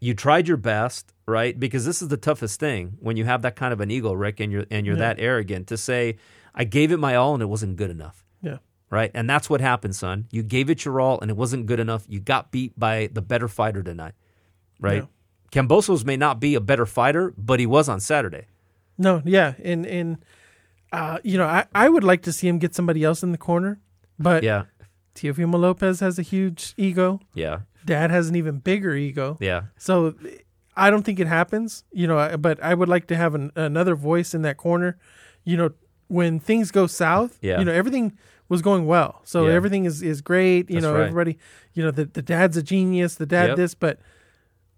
[0.01, 1.57] you tried your best, right?
[1.57, 4.39] Because this is the toughest thing when you have that kind of an ego, Rick,
[4.41, 5.13] and you're and you're Yeah.
[5.13, 6.17] that arrogant to say,
[6.53, 8.25] I gave it my all and it wasn't good enough.
[8.41, 8.57] Yeah.
[8.89, 9.11] Right.
[9.13, 10.25] And that's what happened, son.
[10.31, 12.03] You gave it your all and it wasn't good enough.
[12.09, 14.15] You got beat by the better fighter tonight.
[14.81, 15.07] Right?
[15.51, 18.47] Kambosos may not be a better fighter, but he was on Saturday.
[18.97, 20.17] No, yeah, and and
[20.91, 23.37] uh, you know, I, I would like to see him get somebody else in the
[23.37, 23.79] corner,
[24.19, 24.63] but Yeah.
[25.15, 27.19] Teofimo Lopez has a huge ego.
[27.33, 27.59] Yeah.
[27.85, 29.37] Dad has an even bigger ego.
[29.39, 29.63] Yeah.
[29.77, 30.15] So
[30.75, 33.95] I don't think it happens, you know, but I would like to have an, another
[33.95, 34.97] voice in that corner.
[35.43, 35.69] You know,
[36.07, 37.59] when things go south, Yeah.
[37.59, 38.17] you know, everything
[38.49, 39.21] was going well.
[39.23, 39.53] So Yeah.
[39.53, 40.69] everything is, is great.
[40.69, 41.01] You That's know, right.
[41.07, 41.37] everybody,
[41.73, 43.57] you know, the, the dad's a genius, the dad Yep.
[43.57, 43.99] this, but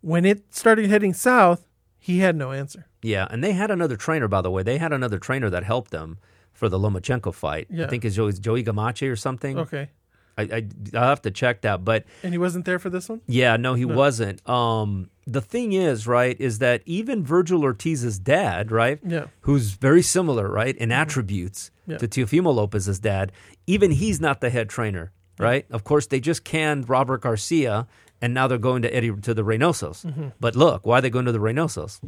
[0.02, 1.66] when it started heading south,
[2.00, 2.88] he had no answer.
[3.02, 4.64] Yeah, and they had another trainer, by the way.
[4.64, 6.18] They had another trainer that helped them
[6.54, 7.68] for the Lomachenko fight.
[7.70, 7.86] Yeah.
[7.86, 9.58] I think it's Joey, Joey Gamache or something.
[9.58, 9.90] Okay.
[10.38, 13.22] I, I I'll have to check that, but And he wasn't there for this one?
[13.28, 14.48] yeah, no, he wasn't.
[14.50, 19.26] Um, the thing is, right, is that even Vergil Ortiz's dad, right, Yeah.
[19.42, 21.98] who's very similar, right, in attributes Yeah.
[21.98, 23.32] to Teofimo Lopez's dad,
[23.68, 25.66] even he's not the head trainer, right?
[25.70, 27.88] Of course, they just canned Robert Garcia,
[28.22, 30.32] and now they're going to Eddie to the Reynosos.
[30.40, 32.00] But look, why are they going to the Reynosos?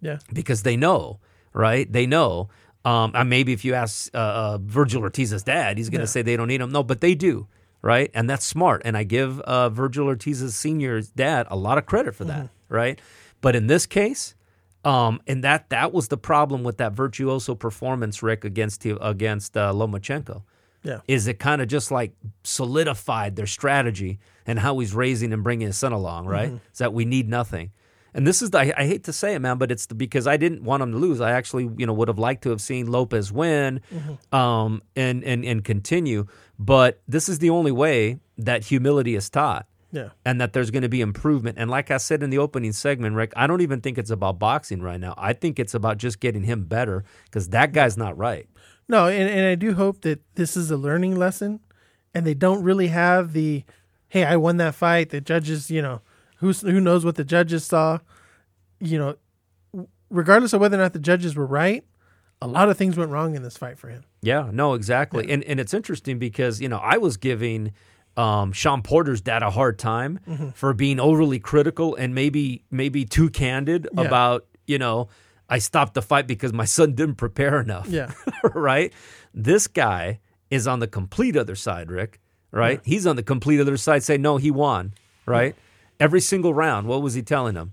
[0.00, 0.18] Yeah.
[0.32, 1.18] because they know,
[1.52, 1.90] right?
[1.92, 2.48] They know.
[2.84, 6.06] Um, and maybe if you ask uh, uh, Vergil Ortiz's dad, he's going to Yeah.
[6.06, 6.70] say they don't need him.
[6.70, 7.48] No, but they do,
[7.82, 8.10] right?
[8.14, 8.82] And that's smart.
[8.84, 13.00] And I give uh, Vergil Ortiz's senior's dad a lot of credit for that, right?
[13.40, 14.34] But in this case,
[14.84, 19.72] um, and that that was the problem with that virtuoso performance, Rick, against against uh,
[19.72, 20.42] Lomachenko.
[20.82, 21.00] Yeah.
[21.08, 22.12] Is it kind of just like
[22.44, 26.48] solidified their strategy and how he's raising and bringing his son along, right?
[26.48, 26.72] Mm-hmm.
[26.72, 27.72] Is that we need nothing.
[28.14, 30.26] And this is the, I, I hate to say it, man, but it's the, because
[30.26, 31.20] I didn't want him to lose.
[31.20, 34.34] I actually, you know, would have liked to have seen Lopez win, Mm-hmm.
[34.34, 36.26] um, and and and continue.
[36.58, 40.08] But this is the only way that humility is taught Yeah.
[40.24, 41.56] and that there's going to be improvement.
[41.58, 44.38] And like I said in the opening segment, Rick, I don't even think it's about
[44.38, 45.14] boxing right now.
[45.16, 48.48] I think it's about just getting him better because that guy's not right.
[48.88, 51.60] No, and, and I do hope that this is a learning lesson
[52.14, 53.64] and they don't really have the
[54.08, 55.10] hey, I won that fight.
[55.10, 56.00] The judges, you know,
[56.38, 57.98] who's who knows what the judges saw,
[58.80, 59.16] you know,
[60.10, 61.84] regardless of whether or not the judges were right,
[62.40, 64.04] a lot of things went wrong in this fight for him.
[64.22, 65.30] Yeah, no, exactly.
[65.30, 67.72] And and it's interesting because, you know, I was giving
[68.16, 73.30] um, Sean Porter's dad a hard time for being overly critical and maybe maybe too
[73.30, 74.04] candid Yeah.
[74.06, 75.08] about, you know,
[75.48, 77.88] I stopped the fight because my son didn't prepare enough.
[77.88, 78.12] Yeah.
[78.54, 78.92] right?
[79.34, 80.20] This guy
[80.50, 82.20] is on the complete other side, Rick,
[82.50, 82.80] right?
[82.84, 84.94] He's on the complete other side saying, no, he won,
[85.26, 85.54] right?
[86.00, 87.72] Every single round, what was he telling him?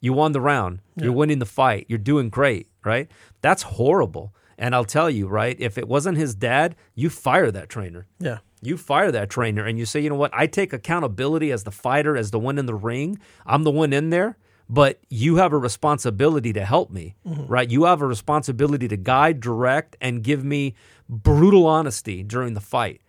[0.00, 0.80] You won the round.
[0.96, 1.86] You're winning the fight.
[1.88, 3.10] You're doing great, right?
[3.42, 4.34] That's horrible.
[4.56, 5.56] And I'll tell you, right?
[5.58, 8.06] If it wasn't his dad, you fire that trainer.
[8.18, 8.38] Yeah.
[8.62, 10.32] You fire that trainer and you say, you know what?
[10.34, 13.18] I take accountability as the fighter, as the one in the ring.
[13.46, 14.36] I'm the one in there,
[14.68, 17.46] but you have a responsibility to help me, mm-hmm.
[17.46, 17.70] right?
[17.70, 20.74] You have a responsibility to guide, direct, and give me
[21.08, 23.00] brutal honesty during the fight,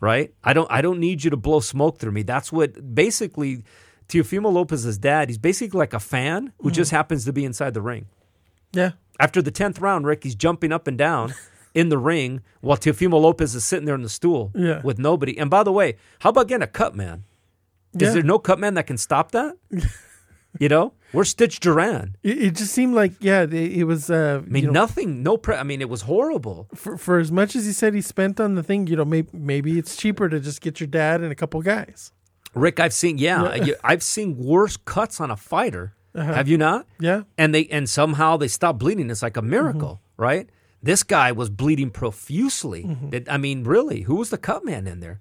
[0.00, 0.34] right?
[0.42, 2.22] I don't, I don't need you to blow smoke through me.
[2.22, 3.62] That's what basically
[4.08, 5.28] Teofimo Lopez's dad.
[5.28, 8.06] He's basically like a fan who just happens to be inside the ring.
[8.72, 8.92] Yeah.
[9.18, 11.34] After the tenth round, Rick, he's jumping up and down
[11.74, 14.80] in the ring while Teofimo Lopez is sitting there on the stool Yeah.
[14.82, 15.38] with nobody.
[15.38, 17.24] And by the way, how about getting a cut man?
[17.94, 18.12] Is Yeah.
[18.12, 19.56] there no cut man that can stop that?
[20.60, 22.16] you know, we're Stitch Duran.
[22.22, 25.54] It, it just seemed like yeah, it, it was uh I mean, nothing, no pre.
[25.56, 26.68] I mean, it was horrible.
[26.74, 29.28] for, for as much as he said he spent on the thing, you know, maybe
[29.32, 32.12] maybe it's cheaper to just get your dad and a couple guys.
[32.56, 35.94] Rick, I've seen, yeah, I've seen worse cuts on a fighter.
[36.14, 36.32] Uh-huh.
[36.32, 36.86] Have you not?
[36.98, 37.22] Yeah.
[37.36, 39.10] and they and somehow they stop bleeding.
[39.10, 40.22] It's like a miracle, mm-hmm.
[40.22, 40.50] right?
[40.82, 42.84] This guy was bleeding profusely.
[42.84, 43.14] Mm-hmm.
[43.14, 45.20] It- I mean, really, who was the cut man in there?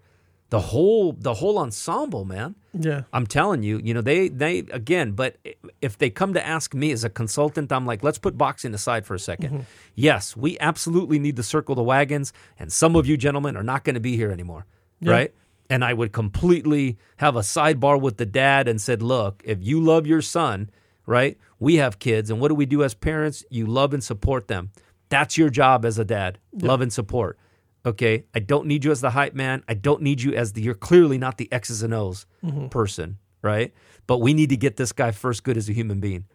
[0.52, 2.56] The whole the whole ensemble, man.
[2.72, 3.02] Yeah.
[3.12, 5.36] I'm telling you, you know, they they again, but
[5.82, 9.06] if they come to ask me as a consultant, I'm like, let's put boxing aside
[9.06, 9.60] for a 2nd mm-hmm.
[9.96, 13.84] Yes, we absolutely need to circle the wagons, and some of you gentlemen are not
[13.84, 14.66] going to be here anymore,
[15.02, 15.34] right?
[15.70, 19.82] And I would completely have a sidebar with the dad and said, look, if you
[19.82, 20.70] love your son,
[21.06, 21.38] right?
[21.60, 23.44] We have kids, and what do we do as parents?
[23.50, 24.72] You love and support them.
[25.10, 26.40] That's your job as a dad.
[26.54, 27.38] Love and support.
[27.86, 29.64] Okay, I don't need you as the hype man.
[29.68, 30.62] I don't need you as the.
[30.62, 32.68] You're clearly not the X's and O's mm-hmm.
[32.68, 33.74] person, right?
[34.08, 36.26] But we need to get this guy first good as a human being.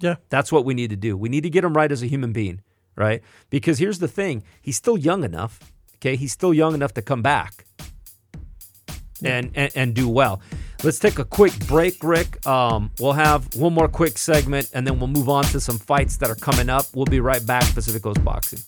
[0.00, 0.16] Yeah.
[0.28, 1.16] That's what we need to do.
[1.16, 2.60] We need to get him right as a human being,
[2.94, 3.22] right?
[3.48, 5.72] Because here's the thing: he's still young enough.
[5.96, 7.64] Okay, he's still young enough to come back
[9.24, 10.40] and and, and do well.
[10.84, 12.46] Let's take a quick break, Rick.
[12.46, 16.16] Um, we'll have one more quick segment, and then we'll move on to some fights
[16.18, 16.86] that are coming up.
[16.94, 17.64] We'll be right back.
[17.74, 18.60] Pacific Coast Boxing.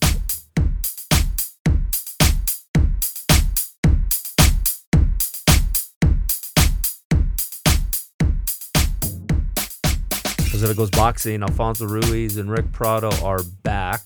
[10.60, 14.02] Pacific Coast Boxing, Alfonso Ruiz and Rick Prado are back,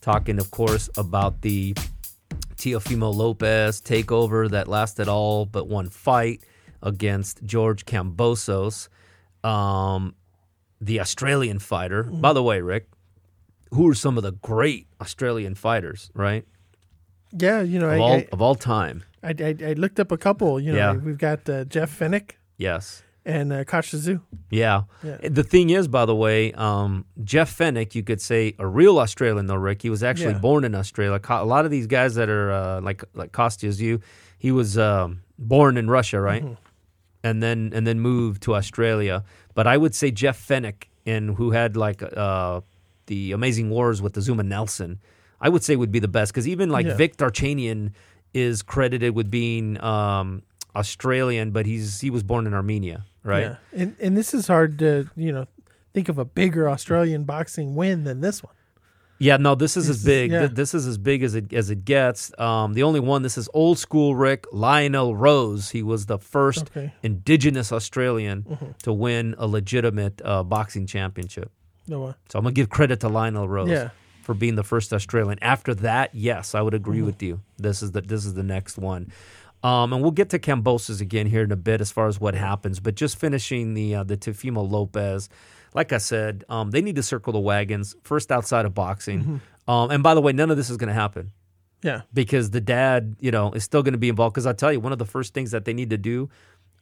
[0.00, 1.74] talking, of course, about the
[2.58, 6.42] Teofimo Lopez takeover that lasted all but one fight
[6.82, 8.88] against George Kambosos,
[9.44, 10.14] um,
[10.80, 12.02] the Australian fighter.
[12.04, 12.88] By the way, Rick,
[13.72, 16.44] who are some of the great Australian fighters, right?
[17.32, 19.04] Yeah, you know, Of I, all I, of all time.
[19.22, 20.58] I, I, I looked up a couple.
[20.60, 20.92] You know, Yeah.
[20.94, 23.02] we've got uh, Jeff Fenech Yes.
[23.24, 24.22] And uh, Kashizu.
[24.50, 24.82] Yeah.
[25.02, 25.18] Yeah.
[25.28, 29.46] The thing is, by the way, um, Jeff Fenech, you could say a real Australian
[29.46, 29.82] though, Rick.
[29.82, 30.38] He was actually Yeah.
[30.38, 31.20] born in Australia.
[31.28, 34.00] A lot of these guys that are uh, like like Kostya Tszyu,
[34.38, 36.42] he was um, born in Russia, right?
[36.42, 36.54] Mm-hmm.
[37.24, 39.24] And then and then moved to Australia.
[39.54, 42.60] But I would say Jeff Fenech, and who had like uh,
[43.06, 45.00] the Amazing Wars with Azumah Nelson,
[45.40, 46.96] I would say would be the best because even like Yeah.
[46.96, 47.92] Vic Darchinyan
[48.32, 50.42] is credited with being um,
[50.76, 53.42] Australian, but he's he was born in Armenia, right?
[53.42, 53.56] Yeah.
[53.72, 55.46] And and this is hard to you know
[55.94, 58.52] think of a bigger Australian boxing win than this one.
[59.20, 60.30] Yeah, no, this is This as is- big.
[60.30, 60.46] yeah.
[60.46, 62.30] This is as big as it as it gets.
[62.38, 63.22] Um, the only one.
[63.22, 65.70] This is old school Rick Lionel Rose.
[65.70, 66.92] He was the first Okay.
[67.02, 68.66] Indigenous Australian Mm-hmm.
[68.84, 71.50] to win a legitimate uh, boxing championship.
[71.88, 72.14] No one.
[72.28, 73.90] So I'm gonna give credit to Lionel Rose Yeah.
[74.22, 75.38] for being the first Australian.
[75.42, 76.82] After that, yes, I would Mm-hmm.
[76.90, 77.40] agree with you.
[77.56, 79.10] This is the this is the next one.
[79.62, 82.34] Um, and we'll get to Kambosos again here in a bit as far as what
[82.34, 82.78] happens.
[82.80, 85.28] But just finishing the uh, the Teofimo Lopez,
[85.74, 89.20] like I said, um, they need to circle the wagons first outside of boxing.
[89.20, 89.70] Mm-hmm.
[89.70, 91.32] Um, and by the way, none of this is going to happen.
[91.82, 92.02] Yeah.
[92.12, 94.34] because the dad, you know, is still going to be involved.
[94.34, 96.28] Because I tell you, one of the first things that they need to do,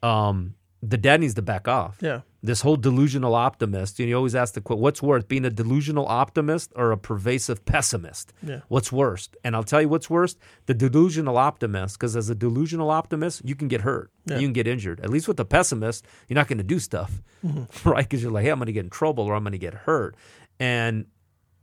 [0.03, 0.55] um,
[0.88, 1.96] the dad needs to back off.
[2.01, 2.20] Yeah.
[2.42, 3.99] This whole delusional optimist.
[3.99, 6.96] You, know, you always ask the question, what's worse, being a delusional optimist or a
[6.96, 8.33] pervasive pessimist?
[8.40, 8.61] Yeah.
[8.68, 9.37] What's worst?
[9.42, 11.99] And I'll tell you what's worst: the delusional optimist.
[11.99, 14.38] Because as a delusional optimist, you can get hurt, Yeah.
[14.38, 15.01] you can get injured.
[15.01, 17.88] At least with the pessimist, you're not going to do stuff, mm-hmm.
[17.88, 18.05] right?
[18.05, 19.75] Because you're like, hey, I'm going to get in trouble or I'm going to get
[19.75, 20.14] hurt,
[20.61, 21.07] and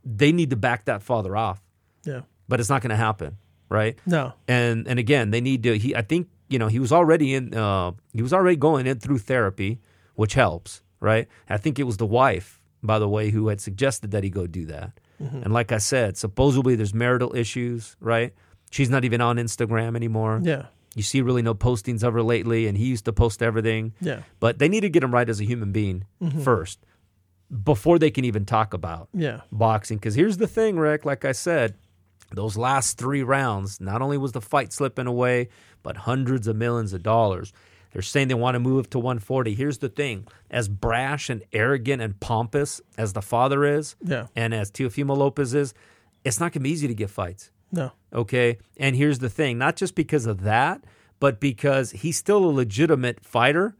[0.04, 1.62] they need to back that father off.
[2.04, 2.22] Yeah.
[2.46, 3.38] But it's not going to happen,
[3.70, 3.98] right?
[4.04, 4.34] No.
[4.46, 7.54] and and again they need to he i think you know he was already in
[7.54, 9.80] uh he was already going in through therapy
[10.14, 14.10] which helps right i think it was the wife by the way who had suggested
[14.10, 18.34] that he go do that and like i said supposedly there's marital issues right
[18.70, 20.66] she's not even on instagram anymore Yeah.
[20.94, 24.20] you see really no postings of her lately and he used to post everything Yeah.
[24.38, 26.04] but they need to get him right as a human being
[26.42, 26.78] first
[27.62, 29.40] before they can even talk about Yeah.
[29.52, 29.98] boxing.
[29.98, 31.04] Because here's the thing, Rick.
[31.04, 31.74] Like I said,
[32.34, 35.48] those last three rounds, not only was the fight slipping away,
[35.82, 37.52] but hundreds of millions of dollars.
[37.92, 39.54] They're saying they want to move to 140.
[39.54, 44.26] Here's the thing: as brash and arrogant and pompous as the father is, Yeah.
[44.34, 45.74] and as Teofimo Lopez is,
[46.24, 47.50] it's not going to be easy to get fights.
[47.70, 47.92] No.
[48.12, 48.58] Okay.
[48.76, 50.82] And here's the thing not just because of that,
[51.20, 53.76] but because he's still a legitimate fighter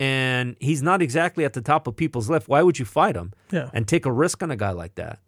[0.00, 2.48] and he's not exactly at the top of people's list.
[2.48, 3.70] Why would you fight him Yeah.
[3.72, 5.20] and take a risk on a guy like that?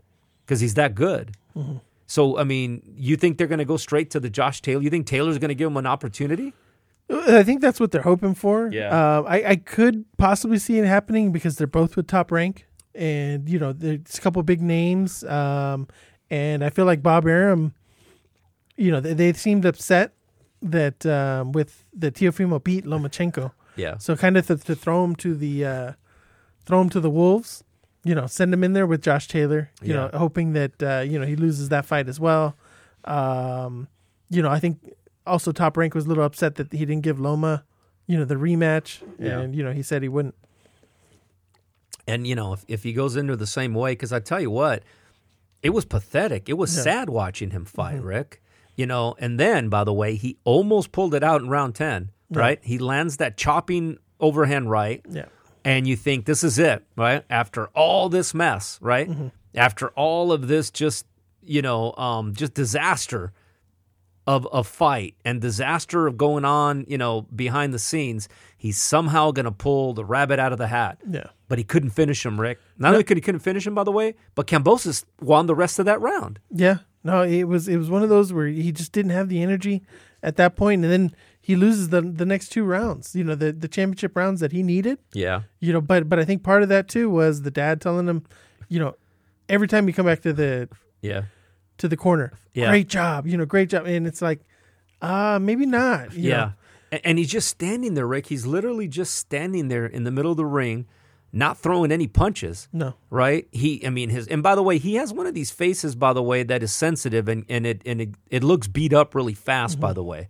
[0.44, 1.32] Because he's that good.
[1.56, 1.76] Mm-hmm.
[2.06, 4.82] So, I mean, you think they're going to go straight to the Josh Taylor?
[4.82, 6.52] You think Taylor's going to give him an opportunity?
[7.10, 8.68] I think that's what they're hoping for.
[8.72, 8.88] Yeah.
[8.88, 13.48] Uh, I, I could possibly see it happening because they're both with top rank, and
[13.48, 15.22] you know, there's a couple big names.
[15.24, 15.88] Um,
[16.30, 17.74] and I feel like Bob Arum,
[18.76, 20.12] you know, they, they seemed upset
[20.62, 23.98] that um, with the Teofimo beat Lomachenko, Yeah.
[23.98, 25.92] so kind of to, to throw him to the uh,
[26.64, 27.62] throw him to the wolves.
[28.04, 29.70] You know, send him in there with Josh Taylor.
[29.82, 32.56] You know, hoping that uh, you know he loses that fight as well.
[33.04, 33.88] Um,
[34.30, 34.78] you know, I think
[35.26, 37.64] also Top Rank was a little upset that he didn't give Loma,
[38.06, 39.40] you know, the rematch, Yeah.
[39.40, 40.34] and you know he said he wouldn't.
[42.06, 44.50] And, you know, if, if he goes into the same way, because I tell you
[44.50, 44.82] what,
[45.62, 46.48] it was pathetic.
[46.50, 46.82] It was Yeah.
[46.82, 48.42] sad watching him fight, Rick.
[48.76, 52.10] You know, and then, by the way, he almost pulled it out in round 10,
[52.30, 52.58] right?
[52.62, 55.00] He lands that chopping overhand right.
[55.08, 55.26] Yeah,
[55.64, 57.24] and you think this is it, right?
[57.30, 59.08] After all this mess, right?
[59.54, 61.06] After all of this, just
[61.42, 63.32] you know, um, just disaster
[64.26, 69.30] of a fight and disaster of going on, you know, behind the scenes, he's somehow
[69.30, 70.96] going to pull the rabbit out of the hat.
[71.06, 72.58] yeah, But he couldn't finish him, Rick.
[72.78, 75.78] Not only could he couldn't finish him, by the way, but Kambosos won the rest
[75.78, 76.38] of that round.
[76.50, 76.78] yeah.
[77.06, 79.82] No, it was it was one of those where he just didn't have the energy
[80.22, 81.14] at that point, and then
[81.46, 83.14] he loses the the next two rounds.
[83.14, 84.98] You know, the the championship rounds that he needed.
[85.12, 88.08] Yeah, You know, but but I think part of that too was the dad telling
[88.08, 88.24] him,
[88.68, 88.94] you know,
[89.48, 90.68] every time you come back to the
[91.02, 91.24] yeah,
[91.78, 92.70] to the corner, Yeah.
[92.70, 94.40] great job, you know, great job, and it's like,
[95.02, 96.14] uh maybe not.
[96.14, 96.36] you yeah.
[96.36, 96.52] know.
[97.04, 98.26] And he's just standing there, Rick.
[98.28, 100.86] He's literally just standing there in the middle of the ring,
[101.32, 102.68] not throwing any punches.
[102.72, 103.48] no, right?
[103.50, 106.12] He, I mean, his, and by the way, he has one of these faces, by
[106.12, 109.34] the way, that is sensitive and, and it and it, it looks beat up really
[109.34, 109.80] fast.
[109.80, 110.28] By the way,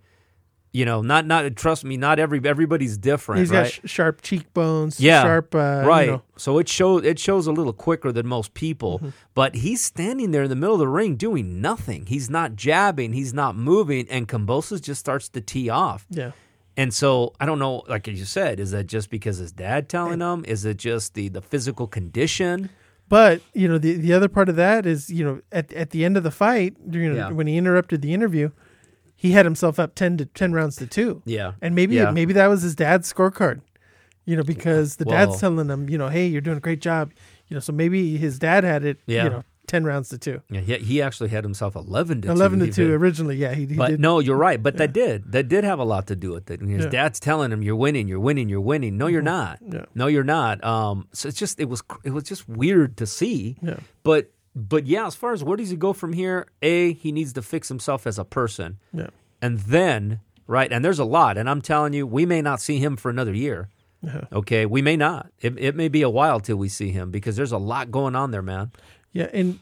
[0.74, 3.62] you know, not not trust me, not every everybody's different, he's right?
[3.62, 6.08] got sh- sharp cheekbones, yeah, sharp, uh, you right.
[6.10, 6.22] know.
[6.36, 9.08] So it shows it shows a little quicker than most people, Mm-hmm.
[9.34, 12.06] but he's standing there in the middle of the ring doing nothing.
[12.06, 16.06] He's not jabbing, he's not moving, and Kambosos just starts to tee off.
[16.10, 16.32] yeah.
[16.76, 20.18] And so I don't know, like you said, is that just because his dad telling
[20.20, 20.44] him?
[20.44, 22.68] Is it just the the physical condition?
[23.08, 26.04] But you know, the the other part of that is, you know, at at the
[26.04, 27.30] end of the fight, you know, Yeah.
[27.30, 28.50] when he interrupted the interview,
[29.24, 31.22] he had himself up ten to ten rounds to two.
[31.24, 32.10] Yeah, And maybe Yeah.
[32.10, 33.60] maybe that was his dad's scorecard.
[34.26, 37.10] You know, because the dad's telling him, you know, hey, you're doing a great job.
[37.48, 39.24] You know, so maybe his dad had it, Yeah.
[39.24, 40.42] you know, ten rounds to two.
[40.50, 42.66] Yeah, he, he actually had himself eleven to Eleven two.
[42.66, 42.94] to two even.
[42.96, 43.54] originally, yeah.
[43.54, 44.62] He, he But did no, you're right.
[44.62, 46.60] But that did that did have a lot to do with it.
[46.60, 46.90] His Yeah.
[46.90, 49.58] dad's telling him, "You're winning, you're winning, you're winning." No, you're not.
[49.66, 49.86] Yeah.
[49.94, 50.62] No, you're not.
[50.64, 53.56] Um, so it's just it was it was just weird to see.
[53.62, 53.76] Yeah.
[54.02, 56.46] But but yeah, as far as where does he go from here?
[56.62, 59.08] A, he needs to fix himself as a person, Yeah.
[59.42, 61.36] and then right, and there's a lot.
[61.38, 63.68] And I'm telling you, we may not see him for another year.
[64.02, 64.24] Yeah.
[64.32, 65.30] Okay, we may not.
[65.40, 68.14] It, it may be a while till we see him because there's a lot going
[68.14, 68.70] on there, man.
[69.12, 69.58] Yeah, and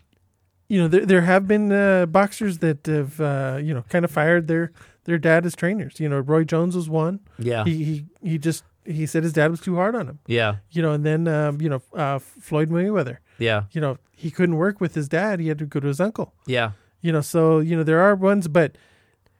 [0.69, 4.11] you know there there have been uh, boxers that have uh, you know kind of
[4.11, 4.73] fired their
[5.05, 6.01] their dad as trainers.
[6.01, 7.21] You know, Roy Jones was one.
[7.39, 10.19] Yeah, He he he just he said his dad was too hard on him.
[10.27, 13.19] yeah, You know, and then um, you know uh, Floyd Mayweather.
[13.39, 15.41] Yeah, You know, he couldn't work with his dad.
[15.41, 16.33] He had to go to his uncle.
[16.47, 18.77] yeah, You know, so you know there are ones, but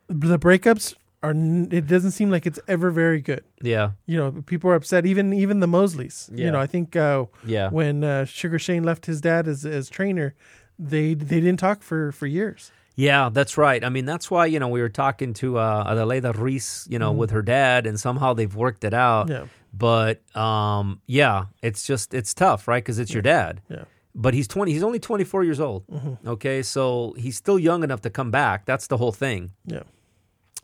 [0.07, 1.31] the breakups are.
[1.31, 3.43] It doesn't seem like it's ever very good.
[3.61, 5.05] yeah, You know, people are upset.
[5.05, 6.29] Even even the Mosleys.
[6.33, 6.45] Yeah.
[6.45, 7.69] You know, I think uh, yeah.
[7.69, 10.35] when uh, Sugar Shane left his dad as as trainer,
[10.77, 12.71] they they didn't talk for for years.
[12.95, 13.83] Yeah, that's right.
[13.83, 17.11] I mean, that's why you know we were talking to uh, Adelaida Ruiz, you know,
[17.11, 19.29] with her dad, and somehow they've worked it out.
[19.29, 19.45] Yeah.
[19.73, 22.83] But um, yeah, it's just it's tough, right?
[22.83, 23.61] Because it's your dad.
[23.69, 23.85] Yeah.
[24.13, 24.73] But he's twenty.
[24.73, 25.85] He's only twenty four years old.
[26.25, 28.65] Okay, so he's still young enough to come back.
[28.65, 29.51] That's the whole thing.
[29.65, 29.83] Yeah.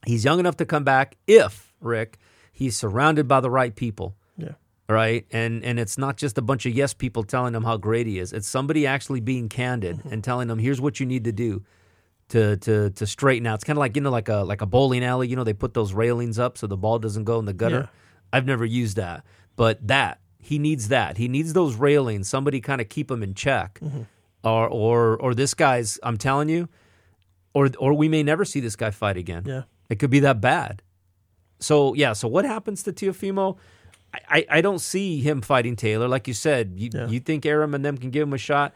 [0.06, 2.20] He's young enough to come back if Rick
[2.52, 4.54] he's surrounded by the right people Yeah.
[4.90, 8.06] right and and it's not just a bunch of yes people telling him how great
[8.06, 11.32] he is it's somebody actually being candid and telling him here's what you need to
[11.32, 11.64] do
[12.30, 14.66] to to to straighten out it's kind of like you know like a like a
[14.66, 17.46] bowling alley you know they put those railings up so the ball doesn't go in
[17.46, 18.38] the gutter Yeah.
[18.38, 19.24] i've never used that
[19.56, 23.34] but that he needs that he needs those railings somebody kind of keep him in
[23.34, 24.02] check mm-hmm.
[24.44, 26.70] or or or this guy's i'm telling you
[27.54, 29.64] or or we may never see this guy fight again Yeah.
[29.90, 30.82] it could be that bad.
[31.60, 33.58] So yeah, so what happens to Teofimo?
[34.14, 36.08] I, I, I don't see him fighting Taylor.
[36.08, 37.08] Like you said, you, Yeah.
[37.08, 38.74] you think Arum and them can give him a shot?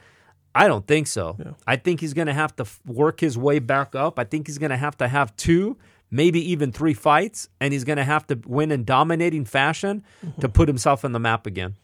[0.56, 1.36] I don't think so.
[1.39, 1.51] Yeah.
[1.66, 4.20] I think he's going to have to f- work his way back up.
[4.20, 5.78] I think he's going to have to have two,
[6.12, 10.41] maybe even three fights, and he's going to have to win in dominating fashion Mm-hmm.
[10.41, 11.76] to put himself in the map again.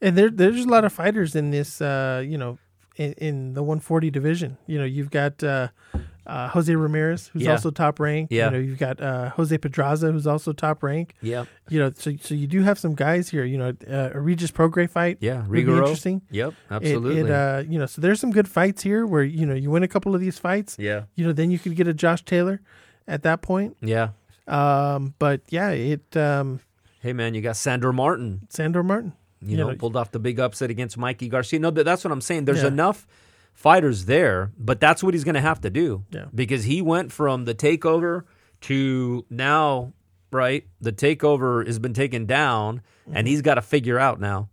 [0.00, 2.58] And there, there's a lot of fighters in this, uh, you know,
[2.96, 4.58] in, in the 140 division.
[4.66, 5.68] You know, you've got uh,
[6.26, 7.52] uh, Jose Ramirez, who's Yeah.
[7.52, 8.32] also top ranked.
[8.32, 8.46] Yeah.
[8.46, 11.14] You know, you've got uh, Jose Pedraza, who's also top rank.
[11.20, 11.44] Yeah.
[11.68, 13.44] You know, so so you do have some guys here.
[13.44, 15.18] You know, uh, a Regis Prograis fight.
[15.20, 15.44] Yeah.
[15.48, 15.78] Rougarou.
[15.78, 16.22] interesting.
[16.30, 16.54] Yep.
[16.70, 17.20] Absolutely.
[17.20, 19.82] It, uh, you know, so there's some good fights here where you know you win
[19.82, 20.76] a couple of these fights.
[20.78, 21.02] yeah.
[21.16, 22.60] You know, then you could get a Josh Taylor
[23.08, 23.76] at that point.
[23.80, 24.10] Yeah.
[24.48, 26.60] Um, but yeah, it um,
[27.00, 28.46] Hey man, you got Sandor Martin.
[28.48, 29.12] Sandor Martin.
[29.40, 31.58] you, You know, know- pulled off the big upset against Mikey Garcia.
[31.58, 32.44] No, that's what I'm saying.
[32.44, 32.68] There's Yeah.
[32.68, 33.06] enough
[33.52, 36.04] fighters there, but that's what he's going to have to do.
[36.10, 36.26] Yeah.
[36.34, 38.24] Because he went from the takeover
[38.62, 39.92] to now,
[40.30, 40.66] right?
[40.80, 43.16] The takeover has been taken down, Mm-hmm.
[43.16, 44.48] and he's got to figure out now.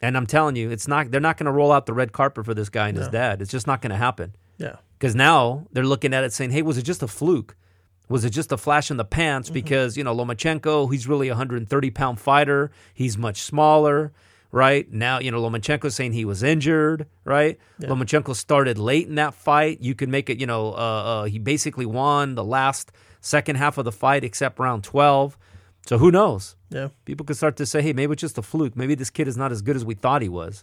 [0.00, 1.10] And I'm telling you, it's not.
[1.10, 3.42] They're not going to roll out the red carpet for this guy and his dad.
[3.42, 4.34] It's just not going to happen.
[4.56, 4.76] Yeah.
[4.98, 7.56] Because now they're looking at it saying, hey, was it just a fluke?
[8.08, 9.48] Was it just a flash in the pants?
[9.48, 9.54] Mm-hmm.
[9.54, 12.70] Because, you know, Lomachenko, he's really a 130 pound fighter.
[12.94, 14.14] He's much smaller,
[14.52, 14.90] right?
[14.92, 17.58] Now, you know, Lomachenko's saying he was injured, right?
[17.80, 19.80] Lomachenko started late in that fight.
[19.80, 22.90] You could make it, you know, uh, uh, he basically won the last
[23.20, 25.36] second half of the fight except round 12.
[25.86, 26.56] So who knows?
[26.70, 26.88] Yeah.
[27.04, 28.76] People could start to say, hey, maybe it's just a fluke.
[28.76, 30.62] Maybe this kid is not as good as we thought he was.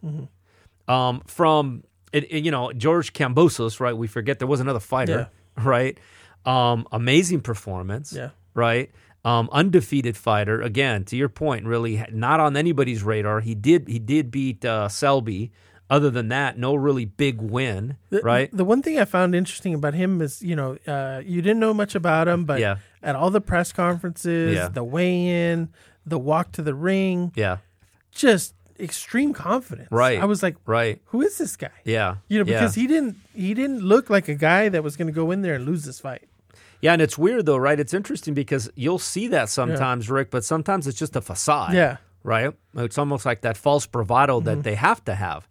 [0.88, 1.84] Um, from,
[2.14, 3.96] it, it- you know, George Kambosos, right?
[3.96, 5.98] We forget there was another fighter, right?
[6.46, 8.30] Um, amazing performance, Yeah.
[8.54, 8.90] right?
[9.26, 10.62] Um, undefeated fighter.
[10.62, 13.42] Again, to your point, really not on anybody's radar.
[13.42, 15.52] He did he did beat uh, Selby.
[15.90, 18.50] Other than that, no really big win, The- right?
[18.52, 21.74] The one thing I found interesting about him is, you know, uh, you didn't know
[21.74, 22.76] much about him, but Yeah.
[23.02, 24.68] at all the press conferences, Yeah.
[24.68, 25.70] the weigh-in,
[26.06, 27.58] the walk to the ring, Yeah,
[28.12, 29.88] just extreme confidence.
[29.90, 30.20] Right.
[30.22, 31.02] I was like, right.
[31.06, 31.72] who is this guy?
[31.86, 32.60] Yeah, You know, yeah.
[32.60, 35.42] because he didn't he didn't look like a guy that was going to go in
[35.42, 36.27] there and lose this fight.
[36.82, 37.80] Yeah, and it's weird though, right?
[37.80, 41.74] It's interesting because you'll see that sometimes, Rick, but sometimes it's just a facade.
[41.74, 41.98] Yeah.
[42.24, 42.54] Right?
[42.76, 44.46] It's almost like that false bravado Mm-hmm.
[44.46, 45.48] that they have to have.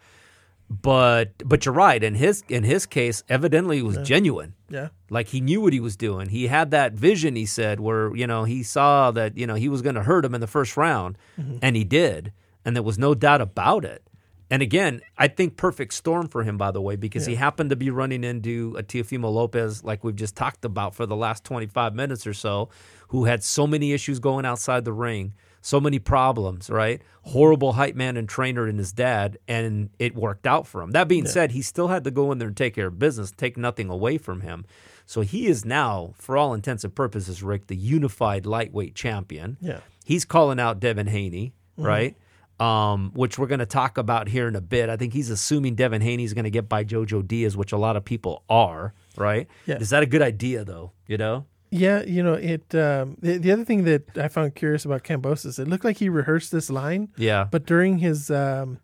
[0.68, 2.02] But but you're right.
[2.02, 4.54] In his in his case, evidently it was genuine.
[4.68, 4.88] Yeah.
[5.10, 6.28] Like he knew what he was doing.
[6.28, 9.68] He had that vision, he said, where, you know, he saw that, you know, he
[9.68, 11.16] was gonna hurt him in the first round.
[11.62, 12.32] And he did.
[12.64, 14.02] And there was no doubt about it.
[14.50, 17.76] And again, I think perfect storm for him, by the way, because he happened to
[17.76, 21.94] be running into a Teofimo Lopez, like we've just talked about for the last 25
[21.94, 22.68] minutes or so,
[23.08, 27.02] who had so many issues going outside the ring, so many problems, right?
[27.22, 30.92] Horrible hype man and trainer in his dad, and it worked out for him.
[30.92, 33.32] That being said, he still had to go in there and take care of business,
[33.32, 34.64] take nothing away from him.
[35.06, 39.56] So he is now, for all intents and purposes, Rick, the unified lightweight champion.
[39.60, 39.80] Yeah.
[40.04, 41.84] He's calling out Devin Haney, mm-hmm.
[41.84, 42.16] right?
[42.58, 44.88] Um, which we're going to talk about here in a bit.
[44.88, 47.96] I think he's assuming Devin Haney's going to get by Jojo Diaz, which a lot
[47.96, 49.46] of people are, right?
[49.66, 49.76] Yeah.
[49.76, 50.92] Is that a good idea, though?
[51.06, 51.44] You know?
[51.70, 55.58] Yeah, you know, it um, the, the other thing that I found curious about Kambosos,
[55.58, 57.46] it looked like he rehearsed this line, Yeah.
[57.50, 58.78] but during his um,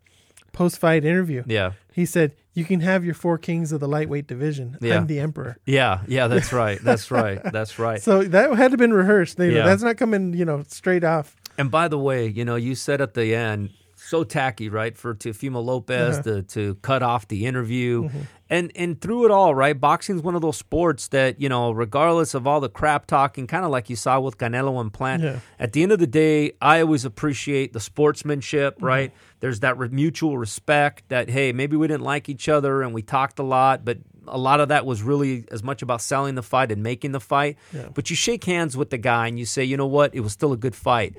[0.51, 1.71] post-fight interview, yeah.
[1.93, 4.77] he said, "You can have your four kings of the lightweight division.
[4.81, 4.97] Yeah.
[4.97, 6.01] I'm the emperor." Yeah.
[6.07, 6.27] Yeah.
[6.27, 6.79] That's right.
[6.83, 7.41] That's right.
[7.51, 8.01] That's right.
[8.01, 9.39] So that had to have been rehearsed.
[9.39, 9.65] Know, Yeah.
[9.65, 11.35] That's not coming, you know, straight off.
[11.57, 15.15] And by the way, you know, you said at the end, so tacky, right, for
[15.15, 16.23] Teofimo Lopez Uh-huh.
[16.23, 18.03] to, to cut off the interview.
[18.03, 18.19] Mm-hmm.
[18.49, 22.33] And and through it all, right, boxing's one of those sports that, you know, regardless
[22.35, 25.39] of all the crap talking, kind of like you saw with Canelo and Plant, Yeah.
[25.57, 28.85] at the end of the day, I always appreciate the sportsmanship, Mm-hmm.
[28.85, 29.11] right?
[29.39, 33.01] There's that re- mutual respect that, hey, maybe we didn't like each other and we
[33.01, 33.97] talked a lot, but
[34.27, 37.19] a lot of that was really as much about selling the fight and making the
[37.19, 37.57] fight.
[37.73, 37.89] Yeah.
[37.93, 40.33] But you shake hands with the guy and you say, you know what, it was
[40.33, 41.15] still a good fight.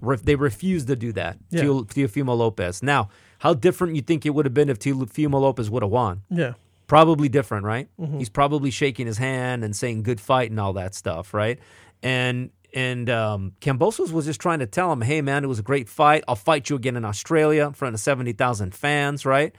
[0.00, 1.38] Re- they refused to do that.
[1.50, 1.56] Mm-hmm.
[1.56, 2.06] Yeah.
[2.06, 2.82] Teofimo Lopez.
[2.82, 6.22] Now, how different you think it would have been if Teofimo Lopez would have won?
[6.30, 6.54] Yeah.
[6.86, 7.88] Probably different, right?
[8.16, 11.58] He's probably shaking his hand and saying good fight and all that stuff, right?
[12.02, 15.62] And and um, Kambosos was just trying to tell him, hey man, it was a
[15.62, 16.24] great fight.
[16.28, 19.54] I'll fight you again in Australia in front of seventy thousand fans, right?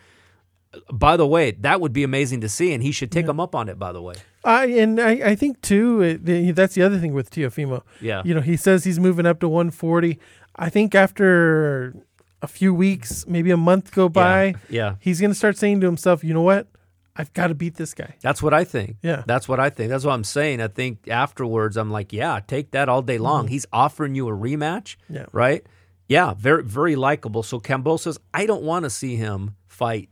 [0.94, 3.56] By the way, that would be amazing to see, and he should take him up
[3.56, 3.80] on it.
[3.80, 7.14] By the way, I and I, I think too it, the- that's the other thing
[7.14, 7.82] with Teofimo.
[8.02, 8.22] Yeah.
[8.24, 10.20] you know he says he's moving up to 140.
[10.56, 11.96] I think after
[12.42, 14.96] a few weeks, maybe a month go by, yeah.
[15.00, 16.68] he's gonna start saying to himself, you know what,
[17.16, 18.16] I've got to beat this guy.
[18.22, 18.98] That's what I think.
[19.02, 19.24] Yeah.
[19.26, 19.90] That's what I think.
[19.90, 20.62] That's what I'm saying.
[20.62, 23.48] I think afterwards, I'm like, yeah, take that all day long.
[23.48, 24.96] He's offering you a rematch.
[24.96, 25.16] Mm-hmm.
[25.16, 25.26] Yeah.
[25.34, 25.66] Right?
[26.08, 27.44] Yeah, very, very likable.
[27.44, 30.08] So Kambosos, I don't want to see him fight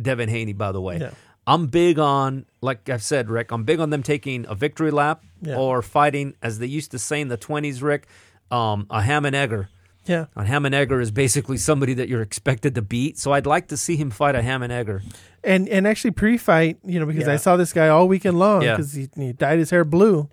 [0.00, 0.98] Devin Haney, by the way.
[0.98, 1.10] Yeah.
[1.46, 5.22] I'm big on, like I've said, Rick, I'm big on them taking a victory lap
[5.42, 5.56] Yeah.
[5.56, 8.06] or fighting, as they used to say in the 20s, Rick,
[8.50, 9.68] um, a ham and egger.
[10.06, 13.18] Yeah, A ham and egger is basically somebody that you're expected to beat.
[13.18, 15.02] So I'd like to see him fight a ham and egger.
[15.42, 17.32] and and actually pre-fight, you know, because Yeah.
[17.32, 18.76] I saw this guy all weekend long Yeah.
[18.76, 20.28] because he, he dyed his hair blue.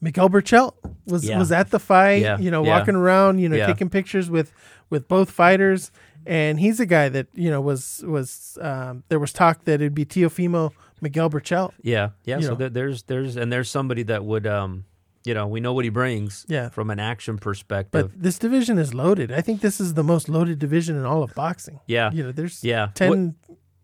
[0.00, 0.74] Miguel Berchelt
[1.06, 1.38] was Yeah.
[1.38, 2.38] was at the fight, Yeah.
[2.38, 2.78] you know, Yeah.
[2.78, 3.66] walking around, you know, Yeah.
[3.66, 4.52] taking pictures with
[4.90, 5.90] with both fighters.
[6.26, 9.94] And he's a guy that you know was was um, there was talk that it'd
[9.94, 11.72] be Teofimo Miguel Berchelt.
[11.82, 12.40] Yeah, yeah.
[12.40, 12.68] So know.
[12.68, 14.84] there's there's and there's somebody that would um
[15.24, 16.68] you know we know what he brings Yeah.
[16.70, 18.10] from an action perspective.
[18.12, 19.32] But this division is loaded.
[19.32, 21.80] I think this is the most loaded division in all of boxing.
[21.86, 22.88] yeah, You know, there's yeah.
[22.94, 23.34] ten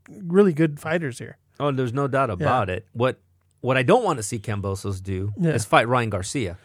[0.08, 1.36] really good fighters here.
[1.58, 2.86] Oh, there's no doubt about it.
[2.92, 3.20] What
[3.60, 5.50] what I don't want to see Kambosos do Yeah.
[5.52, 6.56] is fight Ryan Garcia.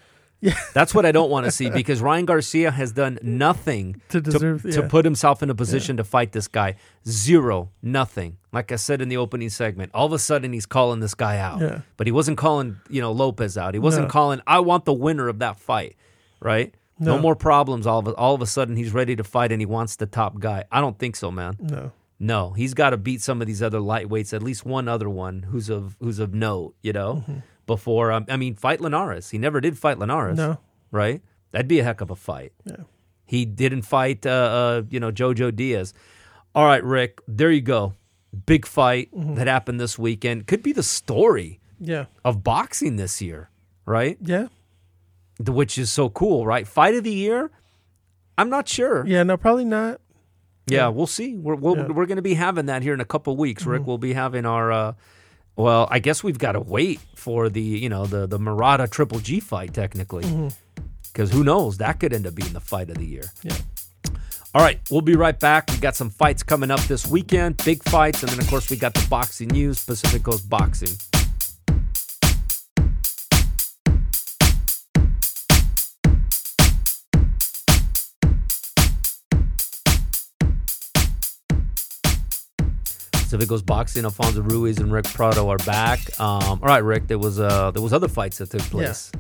[0.46, 0.58] Yeah.
[0.74, 4.62] That's what I don't want to see because Ryan Garcia has done nothing To deserve-
[4.64, 4.88] to, yeah.
[4.88, 6.76] put himself in a position to fight this guy.
[7.08, 8.38] Zero, nothing.
[8.52, 11.38] Like I said in the opening segment, all of a sudden he's calling this guy
[11.38, 11.60] out.
[11.62, 11.82] Yeah.
[11.98, 13.74] But he wasn't calling, you know, Lopez out.
[13.74, 14.12] He wasn't No.
[14.12, 15.96] calling, I want the winner of that fight,
[16.40, 16.74] right?
[17.00, 17.22] No, No.
[17.22, 17.86] more problems.
[17.88, 20.06] All of, a, all of a sudden he's ready to fight and he wants the
[20.06, 20.64] top guy.
[20.72, 21.58] I don't think so, man.
[21.60, 21.92] No.
[22.18, 25.44] No, he's got to beat some of these other lightweights, at least one other one
[25.44, 27.16] who's of who's of note, you know.
[27.28, 27.40] Mm-hmm.
[27.68, 29.30] Before, um, I mean, fight Linares.
[29.32, 30.60] He never did fight Linares, No.
[30.92, 31.22] right?
[31.52, 32.54] That'd be a heck of a fight.
[32.66, 32.84] Yeah.
[33.26, 35.94] He didn't fight, uh, uh, you know, Jojo Diaz.
[36.54, 37.94] All right, Rick, there you go.
[38.46, 39.36] Big fight Mm-hmm.
[39.36, 40.46] that happened this weekend.
[40.48, 42.06] Could be the story Yeah.
[42.24, 43.50] of boxing this year,
[43.86, 44.18] right?
[44.22, 44.48] Yeah.
[45.40, 46.68] The- Which is so cool, right?
[46.68, 47.50] Fight of the year.
[48.38, 49.06] I'm not sure.
[49.08, 49.24] Yeah.
[49.24, 50.02] No, probably not.
[50.68, 51.36] Yeah, we'll see.
[51.36, 51.84] We're we're, Yeah.
[51.84, 51.94] Mm-hmm.
[51.94, 53.86] we're going to be having that here in a couple weeks, Rick.
[53.88, 54.72] We'll be having our.
[54.72, 54.94] Uh,
[55.56, 59.20] well, I guess we've got to wait for the you know the the Murata Triple
[59.20, 60.48] G fight technically, Mm-hmm.
[61.12, 63.24] because who knows that could end up being the fight of the year.
[63.44, 63.58] Yeah.
[64.54, 65.70] All right, we'll be right back.
[65.70, 68.78] We got some fights coming up this weekend, big fights, and then of course we
[68.78, 70.96] got the boxing news, Pacific Coast Boxing.
[83.46, 86.00] Coast Boxing, Alfonso Ruiz and Rick Prado are back.
[86.20, 89.12] Um, all right, Rick, there was uh, there was other fights that took place.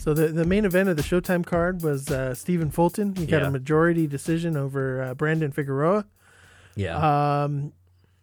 [0.00, 3.16] So the the main event of the Showtime card was uh, Stephen Fulton.
[3.16, 3.48] He got Yeah.
[3.48, 6.04] a majority decision over uh, Brandon Figueroa.
[6.74, 7.72] Yeah, Um,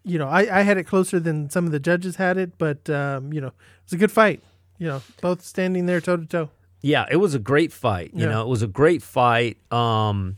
[0.04, 2.88] you know, I, I had it closer than some of the judges had it, but
[2.88, 3.54] um, you know, it
[3.86, 4.42] was a good fight.
[4.78, 6.50] You know, both standing there toe to toe.
[6.80, 8.10] Yeah, it was a great fight.
[8.14, 8.30] You Yeah.
[8.32, 9.56] know, it was a great fight.
[9.72, 10.36] Um,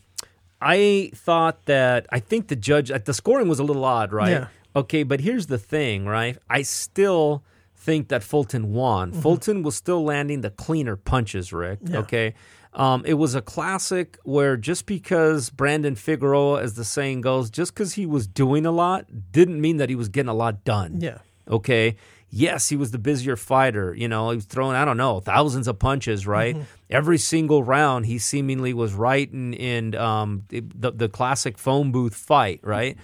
[0.60, 4.30] I thought that I think the judge uh, the scoring was a little odd, right?
[4.30, 4.46] Yeah.
[4.76, 6.36] Okay, but here's the thing, right?
[6.50, 7.42] I still
[7.74, 9.10] think that Fulton won.
[9.10, 9.20] Mm-hmm.
[9.20, 11.78] Fulton was still landing the cleaner punches, Rick.
[11.82, 11.98] Yeah.
[11.98, 12.34] Okay.
[12.74, 17.72] Um, it was a classic where just because Brandon Figueroa, as the saying goes, just
[17.72, 21.00] because he was doing a lot didn't mean that he was getting a lot done.
[21.00, 21.18] Yeah.
[21.48, 21.96] Okay.
[22.28, 23.94] Yes, he was the busier fighter.
[23.94, 26.56] You know, he was throwing, I don't know, thousands of punches, right?
[26.90, 30.60] Every single round, he seemingly was right in, in um, the,
[30.90, 32.98] the classic phone booth fight, right?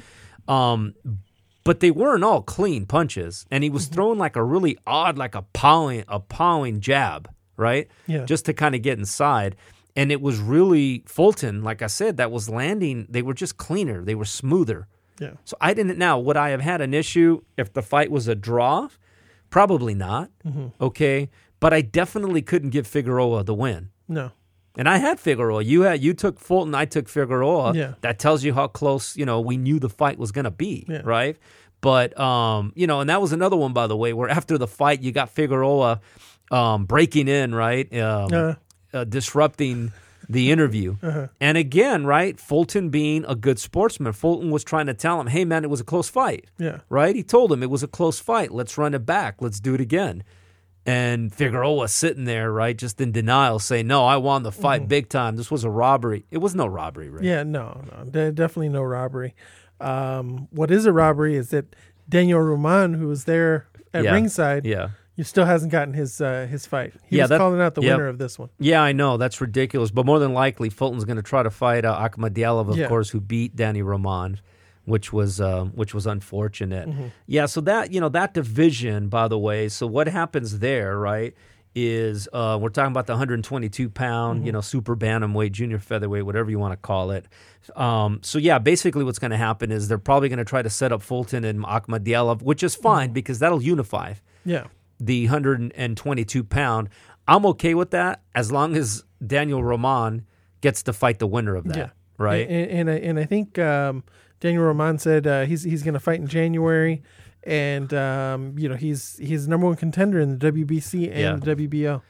[0.49, 0.95] Um,
[1.65, 3.47] but they weren't all clean punches.
[3.51, 7.89] And he was throwing like a really odd, like a pawing, a pawing jab, right?
[8.07, 8.25] Yeah.
[8.25, 9.57] Just to kind of get inside.
[9.95, 13.07] And it was really Fulton, like I said, that was landing.
[13.09, 14.89] They were just cleaner, they were smoother.
[15.21, 15.33] Yeah.
[15.45, 15.99] So I didn't.
[15.99, 18.89] Now, would I have had an issue if the fight was a draw?
[19.51, 20.31] Probably not.
[20.45, 20.69] Mm-hmm.
[20.81, 21.29] Okay,
[21.61, 23.91] but I definitely couldn't give Figueroa the win.
[24.09, 24.33] No.
[24.77, 25.63] And I had Figueroa.
[25.63, 26.75] You had you took Fulton.
[26.75, 27.75] I took Figueroa.
[27.75, 27.95] Yeah.
[28.01, 30.87] That tells you how close you know we knew the fight was going to be.
[30.89, 31.03] Yeah.
[31.05, 31.37] Right.
[31.83, 34.67] But um, you know, and that was another one, by the way, where after the
[34.69, 36.01] fight, you got Figueroa
[36.51, 38.55] um, breaking in, right, um, Uh.
[38.95, 39.93] uh, disrupting
[40.29, 40.97] the interview.
[41.03, 41.27] Uh-huh.
[41.41, 45.45] And again, right, Fulton being a good sportsman, Fulton was trying to tell him, "Hey,
[45.45, 46.79] man, it was a close fight." Yeah.
[46.89, 47.15] right?
[47.17, 48.53] He told him it was a close fight.
[48.53, 49.37] Let's run it back.
[49.43, 50.23] Let's do it again.
[50.85, 55.09] And Figueroa sitting there, right, just in denial, saying, "No, I won the fight big
[55.09, 55.37] time.
[55.37, 56.25] This was a robbery.
[56.33, 57.19] It was no robbery, right?
[57.23, 57.25] Mm-hmm.
[57.27, 57.43] Yeah.
[57.45, 57.83] No.
[57.97, 58.05] No.
[58.11, 59.35] De- definitely no robbery.
[59.81, 61.77] Um, what is a robbery is that
[62.09, 64.13] Daniel Roman, who was there at Yeah.
[64.13, 64.89] ringside, Yeah.
[65.17, 66.95] he still hasn't gotten his uh, his fight.
[67.07, 68.49] He Yeah, was that- calling out the winner of this one.
[68.59, 71.85] Yeah, I know that's ridiculous, but more than likely, Fulton's going to try to fight
[71.85, 72.09] uh,
[72.69, 72.89] of Yeah.
[72.89, 74.41] course, who beat Danny Roman,
[74.85, 76.89] which was uh, which was unfortunate.
[76.89, 77.07] Mm-hmm.
[77.27, 79.69] Yeah, so that you know that division, by the way.
[79.69, 81.35] So what happens there, right?
[81.75, 84.47] Is uh, we're talking about the 122 pound, Mm-hmm.
[84.47, 87.27] you know, super bantamweight, junior featherweight, whatever you want to call it.
[87.77, 90.69] Um, so yeah, basically, what's going to happen is they're probably going to try to
[90.69, 93.15] set up Fulton and Akhmadaliev, which is fine Mm-hmm.
[93.15, 94.15] because that'll unify
[94.45, 94.67] Yeah,
[95.01, 96.89] the 122 pound.
[97.27, 100.27] I'm okay with that as long as Daniel Roman
[100.61, 101.77] gets to fight the winner of that.
[101.77, 101.91] Yeah.
[102.19, 102.47] Right.
[102.49, 104.05] And and I, and I think um,
[104.43, 107.01] Daniel Roman said uh, he's he's going to fight in January,
[107.45, 111.37] and um, you know he's he's number one contender in the WBC and Yeah.
[111.37, 112.03] the WBO.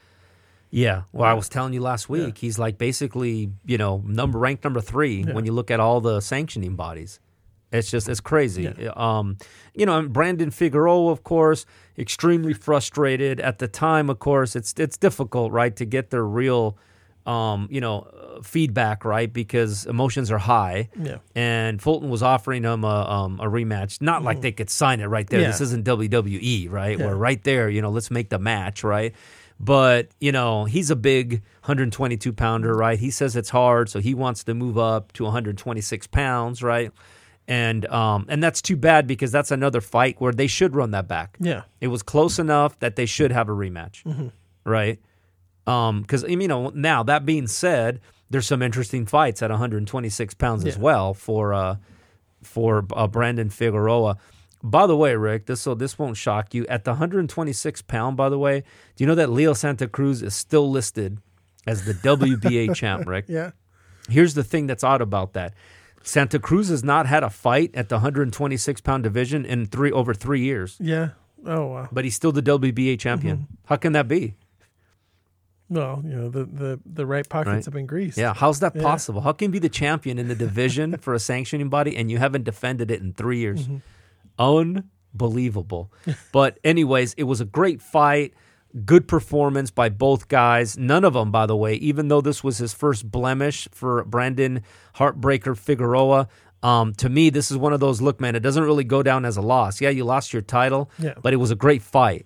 [0.71, 1.03] yeah.
[1.11, 4.81] Well, I was telling you last week, he's like basically, you know, number ranked number
[4.81, 7.19] three when you look at all the sanctioning bodies.
[7.71, 8.67] It's just it's crazy.
[8.95, 9.37] Um,
[9.75, 11.65] you know, and Brandon Figueroa, of course,
[11.97, 14.09] extremely frustrated at the time.
[14.09, 16.77] Of course, it's it's difficult, right, to get their real,
[17.25, 18.07] um, you know,
[18.43, 20.89] feedback, right, because emotions are high.
[20.99, 21.17] Yeah.
[21.35, 24.01] and Fulton was offering him a, um, a rematch.
[24.01, 25.41] Not like they could sign it right there.
[25.41, 25.47] Yeah.
[25.47, 26.97] This isn't WWE, right?
[26.99, 27.05] Yeah.
[27.05, 29.13] Where right there, you know, let's make the match, right?
[29.59, 32.99] But you know, he's a big 122 pounder, right?
[32.99, 36.91] He says it's hard, so he wants to move up to 126 pounds, right?
[37.47, 41.07] And um, and that's too bad because that's another fight where they should run that
[41.07, 41.37] back.
[41.39, 41.63] Yeah.
[41.81, 44.31] It was close enough that they should have a rematch,
[44.65, 44.99] right?
[45.65, 47.99] Because you know, now that being said,
[48.29, 51.77] there's some interesting fights at 126 pounds as well for uh,
[52.41, 54.17] for uh, Brandon Figueroa.
[54.65, 56.65] By the way, Rick, this so this won't shock you.
[56.67, 58.61] At the 126 pound, by the way,
[58.95, 61.17] do you know that Leo Santa Cruz is still listed
[61.67, 63.25] as the WBA champ, Rick?
[63.27, 63.51] Yeah.
[64.09, 65.53] Here's the thing that's odd about that.
[66.01, 70.13] Santa Cruz has not had a fight at the 126 pound division in three over
[70.13, 71.09] three years, Yeah.
[71.45, 71.89] Oh wow.
[71.91, 73.37] but he's still the WBA champion.
[73.37, 73.53] Mm-hmm.
[73.65, 74.35] How can that be?
[75.73, 77.65] Well, you know the the, the right pockets Right.
[77.65, 78.17] have been greased.
[78.17, 78.81] Yeah, how's that Yeah.
[78.83, 79.21] possible?
[79.21, 82.17] How can you be the champion in the division for a sanctioning body and you
[82.19, 83.67] haven't defended it in three years?
[84.37, 85.91] Unbelievable.
[86.31, 88.33] but, anyways, it was a great fight.
[88.85, 90.77] Good performance by both guys.
[90.77, 94.61] None of them, by the way, even though this was his first blemish for Brandon
[94.95, 96.27] Heartbreaker Figueroa.
[96.63, 99.25] Um, to me, this is one of those look, man, it doesn't really go down
[99.25, 99.79] as a loss.
[99.81, 101.13] Yeah, you lost your title, Yeah.
[101.21, 102.25] but it was a great fight.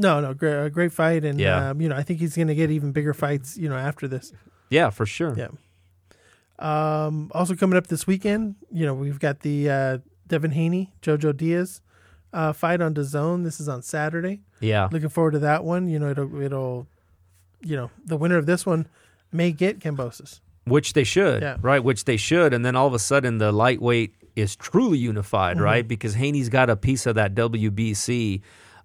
[0.00, 1.70] No, no, great, a great fight, and Yeah.
[1.70, 3.56] um, you know I think he's going to get even bigger fights.
[3.58, 4.32] You know after this.
[4.70, 5.34] Yeah, for sure.
[5.36, 5.48] Yeah.
[6.58, 11.36] Um, also coming up this weekend, you know we've got the uh, Devin Haney, JoJo
[11.36, 11.80] Diaz
[12.32, 13.44] uh, fight on DAZN.
[13.44, 14.40] This is on Saturday.
[14.60, 14.88] Yeah.
[14.90, 15.88] Looking forward to that one.
[15.88, 16.86] You know it'll it'll,
[17.62, 18.88] you know the winner of this one
[19.32, 20.40] may get Kambosos.
[20.64, 21.56] Which they should, Yeah.
[21.62, 21.82] right?
[21.82, 22.52] Which they should.
[22.52, 25.64] And then all of a sudden, the lightweight is truly unified, Mm-hmm.
[25.64, 25.88] right?
[25.88, 28.42] Because Haney's got a piece of that WBC.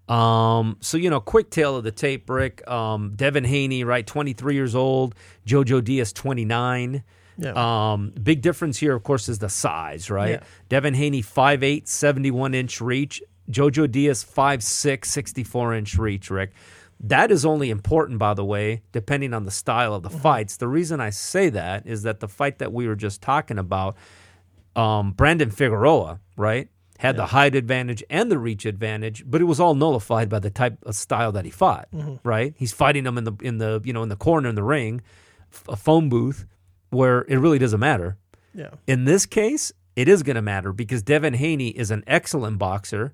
[0.10, 2.68] Um, so, you know, quick tale of the tape, Rick.
[2.70, 4.06] Um, Devin Haney, right?
[4.06, 5.16] 23 years old.
[5.46, 7.04] Jojo Diaz, 29.
[7.38, 7.54] Yeah.
[7.94, 10.42] Um, big difference here, of course, is the size, right?
[10.42, 10.44] Yeah.
[10.70, 13.22] Devin Haney, 5'8, 71 inch reach.
[13.50, 16.52] Jojo Diaz, 5'6, 64 inch reach, Rick.
[17.00, 20.58] That is only important, by the way, depending on the style of the fights.
[20.58, 23.98] The reason I say that is that the fight that we were just talking about,
[24.76, 26.70] um, Brandon Figueroa, right,
[27.04, 30.50] had the height advantage and the reach advantage, but it was all nullified by the
[30.50, 31.88] type of style that he fought,
[32.24, 32.54] right?
[32.58, 35.02] He's fighting them in the in the you know in the corner in the ring,
[35.68, 36.46] a phone booth,
[36.90, 38.18] where it really doesn't matter.
[38.56, 38.70] yeah.
[38.88, 43.14] In this case, it is going to matter because Devin Haney is an excellent boxer,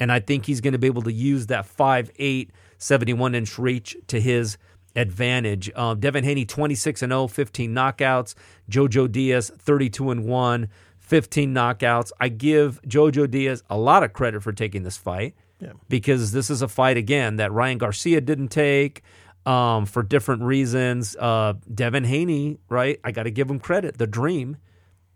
[0.00, 3.96] and I think he's going to be able to use that 5'8", 71 inch reach
[4.08, 4.58] to his
[4.96, 5.70] advantage.
[5.76, 8.34] Um, Devin Haney 26 and 0, 15 knockouts.
[8.70, 10.68] Jojo Diaz 32 and 1,
[11.06, 12.12] 15 knockouts.
[12.20, 15.72] I give Jojo Diaz a lot of credit for taking this fight Yeah.
[15.88, 19.02] because this is a fight again that Ryan Garcia didn't take
[19.46, 21.16] um, for different reasons.
[21.16, 23.00] Uh, Devin Haney, right?
[23.04, 23.98] I got to give him credit.
[23.98, 24.56] The Dream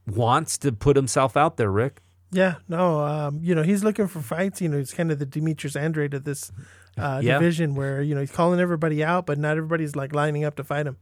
[0.06, 2.00] wants to put himself out there, Rick.
[2.32, 4.60] Yeah, no, um, you know, he's looking for fights.
[4.62, 6.52] You know, he's kind of the Demetrius Andrade of this
[6.96, 7.38] uh, Yeah.
[7.40, 10.62] division where, you know, he's calling everybody out, but not everybody's like lining up to
[10.64, 10.96] fight him.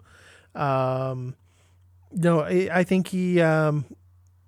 [0.54, 1.34] Um,
[2.12, 3.84] no, I, I think he um,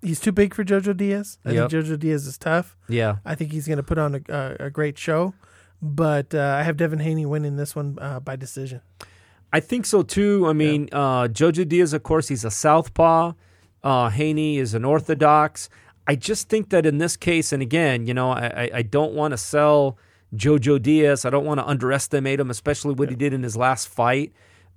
[0.01, 1.37] he's too big for Jojo Diaz.
[1.45, 1.69] I Yep.
[1.69, 2.75] think Jojo Diaz is tough.
[2.89, 3.17] Yeah.
[3.25, 5.33] I think he's going to put on a, a, a great show,
[5.81, 8.81] but uh, I have Devin Haney winning this one uh, by decision.
[9.53, 10.47] I think so too.
[10.47, 13.33] I mean, uh, Jojo Diaz, of course, he's a southpaw.
[13.83, 15.69] Uh, Haney is an orthodox.
[16.07, 19.31] I just think that in this case, and again, you know, I, I, don't want
[19.31, 19.97] to sell
[20.35, 21.25] Jojo Diaz.
[21.25, 24.33] I don't want to underestimate him, especially what he did in his last fight.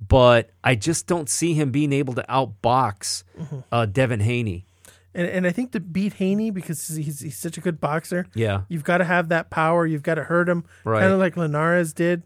[0.06, 3.24] But I just don't see him being able to outbox
[3.72, 4.66] uh, Devin Haney.
[5.14, 8.62] And and I think to beat Haney because he's he's such a good boxer, Yeah.
[8.68, 9.86] you've got to have that power.
[9.86, 11.00] You've got to hurt him, Right.
[11.00, 12.22] kind of like Linares did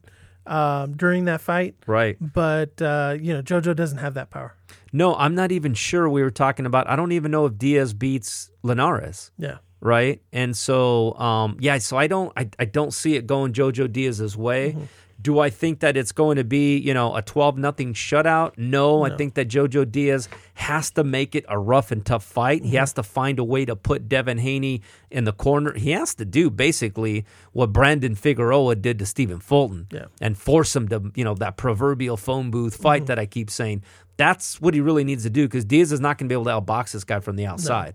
[0.46, 1.74] um, during that fight.
[1.86, 2.16] Right.
[2.20, 4.54] But uh, you know, JoJo doesn't have that power.
[4.92, 6.88] No, I'm not even sure we were talking about.
[6.88, 9.30] I don't even know if Diaz beats Linares.
[9.36, 10.22] Yeah, right?
[10.32, 14.34] And so, um, yeah, so I don't, I, I don't see it going Jojo Diaz's
[14.34, 14.70] way.
[14.70, 14.84] Mm-hmm.
[15.20, 18.56] Do I think that it's going to be, you know, a twelve nothing shutout?
[18.56, 22.60] No, I think that Jojo Diaz has to make it a rough and tough fight.
[22.62, 22.70] Mm-hmm.
[22.70, 25.72] He has to find a way to put Devin Haney in the corner.
[25.74, 30.06] He has to do basically what Brandon Figueroa did to Stephen Fulton, Yeah.
[30.20, 32.82] and force him to, you know, that proverbial phone booth Mm-hmm.
[32.82, 33.82] fight that I keep saying.
[34.18, 36.44] That's what he really needs to do because Diaz is not going to be able
[36.44, 37.94] to outbox this guy from the outside.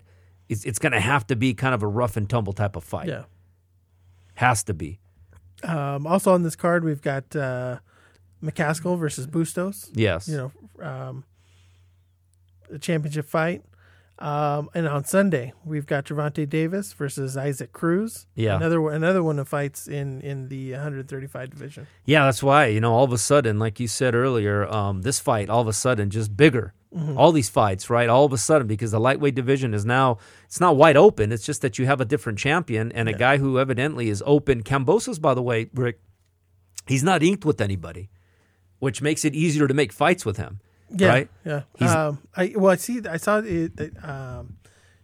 [0.49, 2.83] It's, it's going to have to be kind of a rough and tumble type of
[2.83, 3.07] fight.
[3.07, 3.23] yeah.
[4.35, 4.99] Has to be.
[5.63, 7.79] Um, also on this card, we've got uh,
[8.43, 9.89] McCaskill versus Bustos.
[9.93, 10.27] Yes.
[10.27, 11.23] You know, um,
[12.69, 13.63] the championship fight.
[14.23, 18.25] Um, and on Sunday, we've got Gervonta Davis versus Isaac Cruz.
[18.35, 18.55] Yeah.
[18.55, 21.87] another one- another one of fights in in the 135 division.
[22.05, 25.19] Yeah, that's why, you know, all of a sudden, like you said earlier, um, this
[25.19, 26.73] fight, all of a sudden, just bigger.
[26.95, 27.17] Mm-hmm.
[27.17, 28.07] All these fights, right?
[28.07, 31.31] All of a sudden, because the lightweight division is now, it's not wide open.
[31.33, 34.63] It's just that you have a different champion and a guy who evidently is open.
[34.63, 35.99] Kambosos, by the way, Rick,
[36.87, 38.09] he's not inked with anybody,
[38.79, 40.59] which makes it easier to make fights with him.
[40.89, 41.29] Yeah, Right?
[41.45, 41.61] yeah.
[41.77, 43.01] He's- um, I well, I see.
[43.09, 43.75] I saw it.
[43.77, 44.55] that, Um,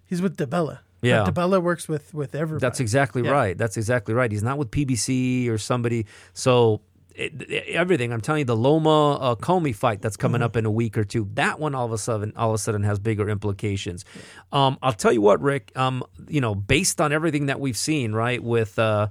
[0.05, 0.79] he's with DiBella.
[1.01, 1.23] Yeah.
[1.23, 2.61] but DiBella works with with everybody.
[2.61, 3.31] That's exactly Yeah.
[3.31, 3.57] right.
[3.57, 4.31] That's exactly right.
[4.31, 6.05] He's not with PBC or somebody.
[6.33, 6.81] So
[7.15, 10.65] it, it- everything I'm telling you, the Loma uh, Commey fight that's coming up in
[10.65, 12.99] a week or two, that one all of a sudden, all of a sudden has
[12.99, 14.03] bigger implications.
[14.51, 15.71] Um, I'll tell you what, Rick.
[15.75, 19.07] Um, you know, based on everything that we've seen, right, with uh,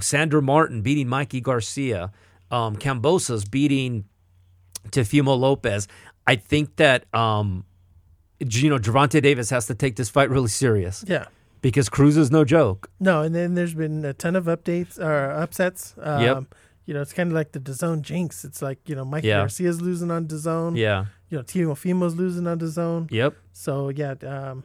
[0.00, 2.10] Sandor Martin beating Mikey Garcia,
[2.50, 4.04] um, Kambosos beating
[4.90, 5.88] Teofimo Lopez.
[6.26, 7.64] I think that um,
[8.40, 11.26] you know Gervonta Davis has to take this fight really serious yeah.
[11.60, 12.90] because Cruz is no joke.
[13.00, 15.94] No, and then there's been a ton of updates or upsets.
[16.00, 16.54] Um, Yep.
[16.86, 18.44] You know, it's kind of like the DAZN jinx.
[18.44, 19.38] It's like you know, Mike Yeah.
[19.38, 20.76] Garcia's losing on DAZN.
[20.76, 21.06] Yeah.
[21.30, 23.10] You know, Timo Fimo's losing on DAZN.
[23.10, 23.34] Yep.
[23.54, 24.64] So yeah, um,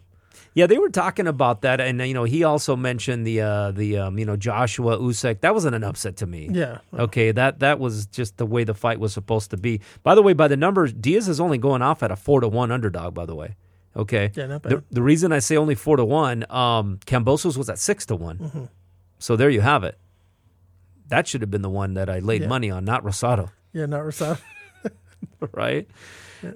[0.54, 3.98] Yeah, they were talking about that, and you know, he also mentioned the uh, the
[3.98, 5.42] um, you know Joshua Usyk.
[5.42, 6.50] That wasn't an upset to me.
[6.52, 9.82] yeah, Okay, that that was just the way the fight was supposed to be.
[10.04, 12.48] By the way, by the numbers, Diaz is only going off at a four to
[12.48, 13.14] one underdog.
[13.14, 13.56] By the way,
[13.96, 14.32] okay.
[14.36, 14.72] yeah, not bad.
[14.72, 18.16] The, the reason I say only four to one, um, Kambosos was at six to
[18.16, 18.38] one.
[18.40, 18.64] Mm-hmm.
[19.20, 19.98] So there you have it.
[21.10, 22.48] That should have been the one that I laid Yeah.
[22.48, 24.40] money on, not Rosado, yeah, not Rosado.
[25.54, 25.88] right?
[26.44, 26.52] Yeah.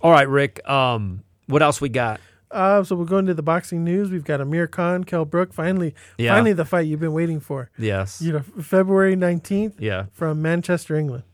[0.00, 0.66] All right, Rick.
[0.68, 2.20] Um, what else we got?
[2.50, 4.10] Uh, so we're going to the boxing news.
[4.10, 5.52] We've got Amir Khan, Kell Brook.
[5.52, 6.32] Finally, Yeah.
[6.34, 7.70] finally, the fight you've been waiting for.
[7.78, 8.22] Yes.
[8.22, 10.06] You know, February nineteenth Yeah.
[10.12, 11.24] from Manchester, England.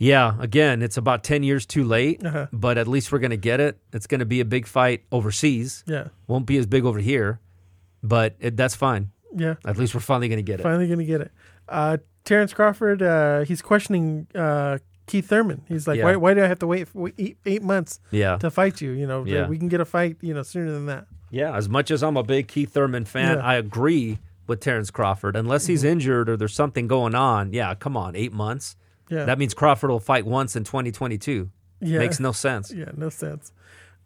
[0.00, 2.46] Yeah, again, it's about 10 years too late, Uh-huh.
[2.52, 3.78] but at least we're going to get it.
[3.92, 5.82] It's going to be a big fight overseas.
[5.88, 7.40] Yeah, Won't be as big over here,
[8.02, 9.10] but it, that's fine.
[9.34, 9.54] yeah.
[9.64, 10.62] At least we're finally going to get it.
[10.62, 11.32] Finally going to get it.
[11.68, 15.62] Uh, Terrence Crawford, uh, he's questioning uh, Keith Thurman.
[15.66, 16.04] He's like, Yeah.
[16.04, 16.86] why, why do I have to wait
[17.18, 18.36] eight, eight months Yeah.
[18.36, 18.90] to fight you?
[18.92, 19.48] You know, Yeah.
[19.48, 21.06] we can get a fight, you know, sooner than that.
[21.30, 23.36] Yeah, as much as I'm a big Keith Thurman fan.
[23.38, 23.46] Mm-hmm.
[23.46, 25.36] I agree with Terrence Crawford.
[25.36, 28.76] Unless he's injured or there's something going on, yeah, come on, eight months.
[29.10, 29.24] Yeah.
[29.24, 31.50] That means Crawford will fight once in 2022.
[31.80, 31.98] yeah.
[31.98, 32.72] Makes no sense.
[32.72, 33.52] Yeah, no sense.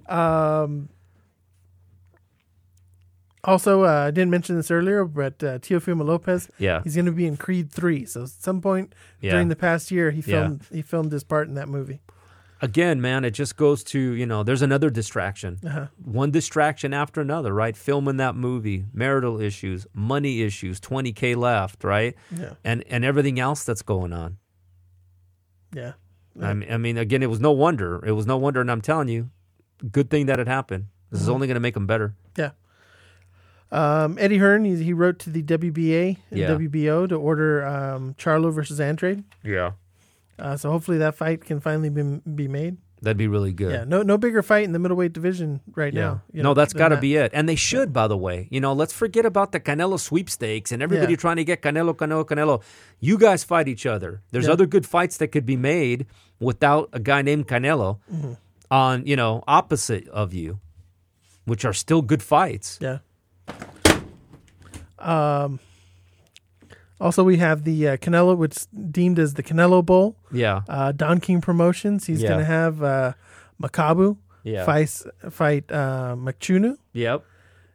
[0.08, 0.88] Um,
[3.44, 6.82] also, uh, I didn't mention this earlier, but uh, Teofimo Lopez, Yeah.
[6.84, 8.04] he's going to be in Creed Three.
[8.06, 9.32] So, at some point Yeah.
[9.32, 10.42] during the past year, he Yeah.
[10.44, 12.00] filmed he filmed his part in that movie.
[12.60, 15.58] Again, man, it just goes to, you know, there's another distraction.
[15.66, 15.88] Uh-huh.
[16.04, 17.76] One distraction after another, right?
[17.76, 22.14] Filming that movie, marital issues, money issues, 20K left, right?
[22.30, 24.36] Yeah, And and everything else that's going on.
[25.74, 25.94] yeah,
[26.40, 28.00] I, mean, I mean, again, it was no wonder.
[28.06, 28.60] It was no wonder.
[28.60, 29.30] And I'm telling you,
[29.90, 30.84] good thing that it happened.
[31.10, 31.24] This Mm-hmm.
[31.24, 32.14] is only going to make them better.
[32.36, 32.50] yeah.
[33.72, 36.48] Um, Eddie Hearn, he, he wrote to the WBA and Yeah.
[36.50, 39.24] WBO to order um, Charlo versus Andrade.
[39.42, 39.72] Yeah.
[40.38, 42.76] Uh, so hopefully that fight can finally be be made.
[43.00, 43.72] That'd be really good.
[43.72, 46.22] Yeah, no no bigger fight in the middleweight division right now.
[46.32, 47.00] you no, that's got to that.
[47.00, 47.32] be it.
[47.34, 48.46] And they should, by the way.
[48.50, 51.16] You know, let's forget about the Canelo sweepstakes and everybody Yeah.
[51.16, 52.62] trying to get Canelo, Canelo, Canelo.
[53.00, 54.22] You guys fight each other.
[54.30, 54.52] There's Yeah.
[54.52, 56.06] other good fights that could be made
[56.38, 58.32] without a guy named Canelo Mm-hmm.
[58.70, 60.60] on, you know, opposite of you,
[61.44, 62.78] which are still good fights.
[62.80, 62.98] Yeah.
[65.02, 65.60] Um.
[67.00, 70.16] Also, we have the uh, Canelo, which is deemed as the Canelo Bowl.
[70.30, 70.62] Yeah.
[70.68, 72.06] Uh, Don King Promotions.
[72.06, 72.28] He's Yeah.
[72.28, 73.12] going to have uh,
[73.60, 74.64] Makabu Yeah.
[74.64, 74.88] fight
[75.30, 77.24] fight uh, Mchunu, Yep.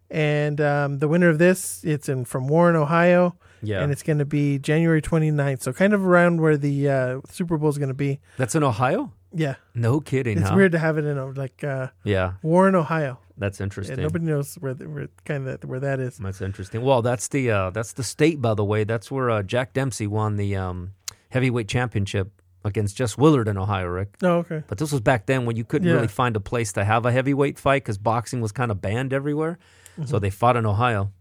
[0.10, 3.82] and um, the winner of this it's in from Warren, Ohio, Yeah.
[3.82, 5.62] and it's going to be January 29th.
[5.62, 8.20] So kind of around where the uh, Super Bowl is going to be.
[8.38, 9.12] That's in Ohio?
[9.34, 10.56] Yeah, No kidding, it's huh?
[10.56, 12.34] weird to have it in uh, like uh, Yeah.
[12.42, 13.20] Warren, Ohio.
[13.38, 13.98] That's interesting.
[13.98, 16.18] Yeah, nobody knows where the, where kind of where that is.
[16.18, 16.82] That's interesting.
[16.82, 18.84] Well, that's the uh, that's the state, by the way.
[18.84, 20.94] That's where uh, Jack Dempsey won the um,
[21.30, 22.32] heavyweight championship
[22.66, 24.16] against Jess Willard in Ohio, Rick.
[24.24, 24.64] Oh, okay.
[24.68, 25.94] But this was back then when you couldn't Yeah.
[25.96, 29.14] really find a place to have a heavyweight fight because boxing was kind of banned
[29.14, 29.60] everywhere.
[29.94, 30.06] Mm-hmm.
[30.10, 31.12] So they fought in Ohio.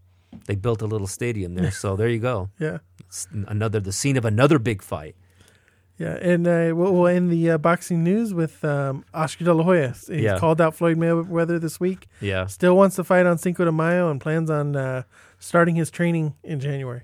[0.47, 1.71] They built a little stadium there.
[1.71, 2.49] so there you go.
[2.59, 2.79] Yeah.
[3.05, 5.15] It's another the scene of another big fight.
[5.97, 9.63] Yeah, and uh, we'll, we'll end the uh, boxing news with um, Oscar De La
[9.63, 9.89] Hoya.
[10.07, 10.37] He's Yeah.
[10.37, 12.07] called out Floyd Mayweather this week.
[12.21, 12.45] Yeah.
[12.45, 15.03] Still wants to fight on Cinco de Mayo and plans on uh,
[15.39, 17.01] starting his training in January.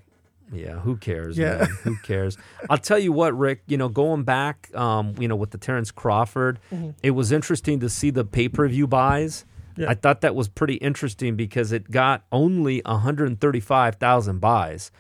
[0.52, 1.36] Yeah, who cares?
[1.40, 1.58] Yeah.
[1.60, 1.68] man?
[1.84, 2.38] who cares?
[2.70, 3.64] I'll tell you what, Rick.
[3.66, 6.60] You know, going back, um, you know, with the Terrence Crawford,
[7.02, 9.46] it was interesting to see the pay per view buys.
[9.76, 9.90] Yeah.
[9.90, 14.92] I thought that was pretty interesting because it got only 135,000 buys.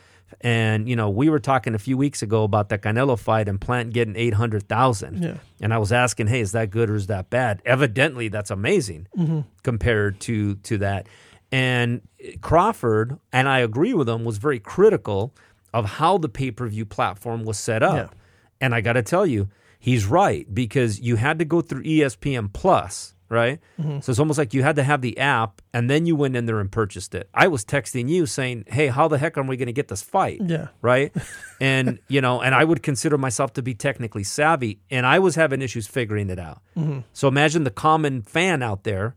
[0.41, 3.59] And, you know, we were talking a few weeks ago about the Canelo fight and
[3.59, 5.23] Plant getting 800,000.
[5.23, 5.37] Yeah.
[5.61, 7.61] And I was asking, hey, is that good or is that bad?
[7.65, 9.41] Evidently, that's amazing mm-hmm.
[9.63, 11.07] compared to to that.
[11.51, 12.01] And
[12.41, 15.33] Crawford, and I agree with him, was very critical
[15.73, 17.95] of how the pay per view platform was set up.
[17.95, 18.17] Yeah.
[18.61, 22.51] And I got to tell you, he's right because you had to go through ESPN
[22.53, 23.59] Plus, right?
[23.79, 23.99] Mm-hmm.
[23.99, 26.45] So it's almost like you had to have the app and then you went in
[26.45, 27.29] there and purchased it.
[27.33, 30.01] I was texting you saying, hey, how the heck are we going to get this
[30.01, 30.41] fight?
[30.45, 30.67] Yeah.
[30.81, 31.13] right?
[31.61, 35.35] and you know, and I would consider myself to be technically savvy, and I was
[35.35, 36.61] having issues figuring it out.
[36.77, 36.99] Mm-hmm.
[37.13, 39.15] So imagine the common fan out there,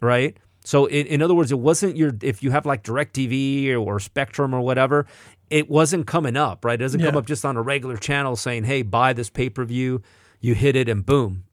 [0.00, 0.36] right?
[0.64, 4.00] So in, in other words, it wasn't your if you have like Directv or, or
[4.00, 5.06] Spectrum or whatever,
[5.48, 6.74] it wasn't coming up, right?
[6.74, 9.64] It doesn't come up just on a regular channel saying, "Hey, buy this pay per
[9.64, 10.02] view."
[10.40, 11.44] You hit it, and boom,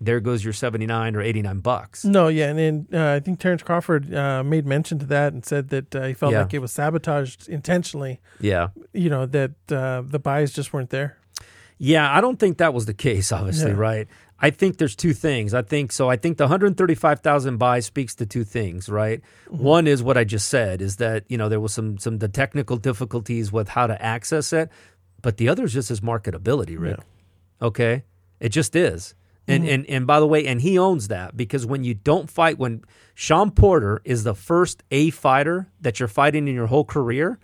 [0.00, 2.04] there goes your seventy nine or eighty nine bucks.
[2.04, 5.44] No, yeah, and then uh, I think Terrence Crawford uh, made mention to that and
[5.44, 6.42] said that uh, he felt Yeah.
[6.42, 8.20] like it was sabotaged intentionally.
[8.40, 11.16] Yeah, You know that uh, the buys just weren't there.
[11.78, 13.76] Yeah, I don't think that was the case, obviously, Yeah.
[13.76, 14.08] right?
[14.40, 15.52] I think there's two things.
[15.54, 16.08] I think so.
[16.08, 19.20] I think the 135,000 buys speaks to two things, right?
[19.50, 19.62] Mm-hmm.
[19.64, 22.28] One is what I just said is that, you know, there was some some the
[22.28, 24.70] technical difficulties with how to access it,
[25.22, 27.00] but the other is just his marketability, Rick.
[27.60, 28.04] Okay?
[28.40, 29.14] It just is.
[29.48, 29.72] And, Mm-hmm.
[29.74, 32.82] and and by the way, and he owns that because when you don't fight, when
[33.14, 37.38] Shawn Porter is the first A fighter that you're fighting in your whole career,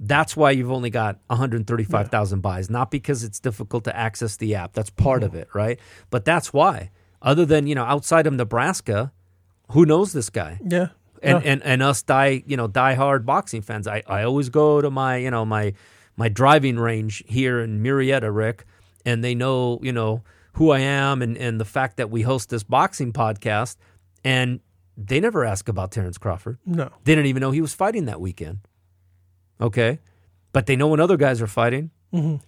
[0.00, 4.72] that's why you've only got 135,000 buys, not because it's difficult to access the app.
[4.72, 5.78] That's part of it, right?
[6.10, 6.90] But that's why.
[7.22, 9.12] Other than, you know, outside of Nebraska,
[9.70, 10.58] who knows this guy?
[10.62, 10.88] Yeah,
[11.22, 11.50] And, No.
[11.50, 13.86] and and us die, you know, diehard boxing fans.
[13.86, 15.72] I, I always go to my, you know, my
[16.16, 18.66] my driving range here in Murrieta, Rick,
[19.06, 20.22] and they know, you know,
[20.54, 23.76] who I am and, and the fact that we host this boxing podcast.
[24.24, 24.60] And
[24.96, 26.58] they never ask about Terrence Crawford.
[26.64, 28.60] no, They didn't even know he was fighting that weekend.
[29.60, 30.00] Okay.
[30.52, 31.90] But they know when other guys are fighting.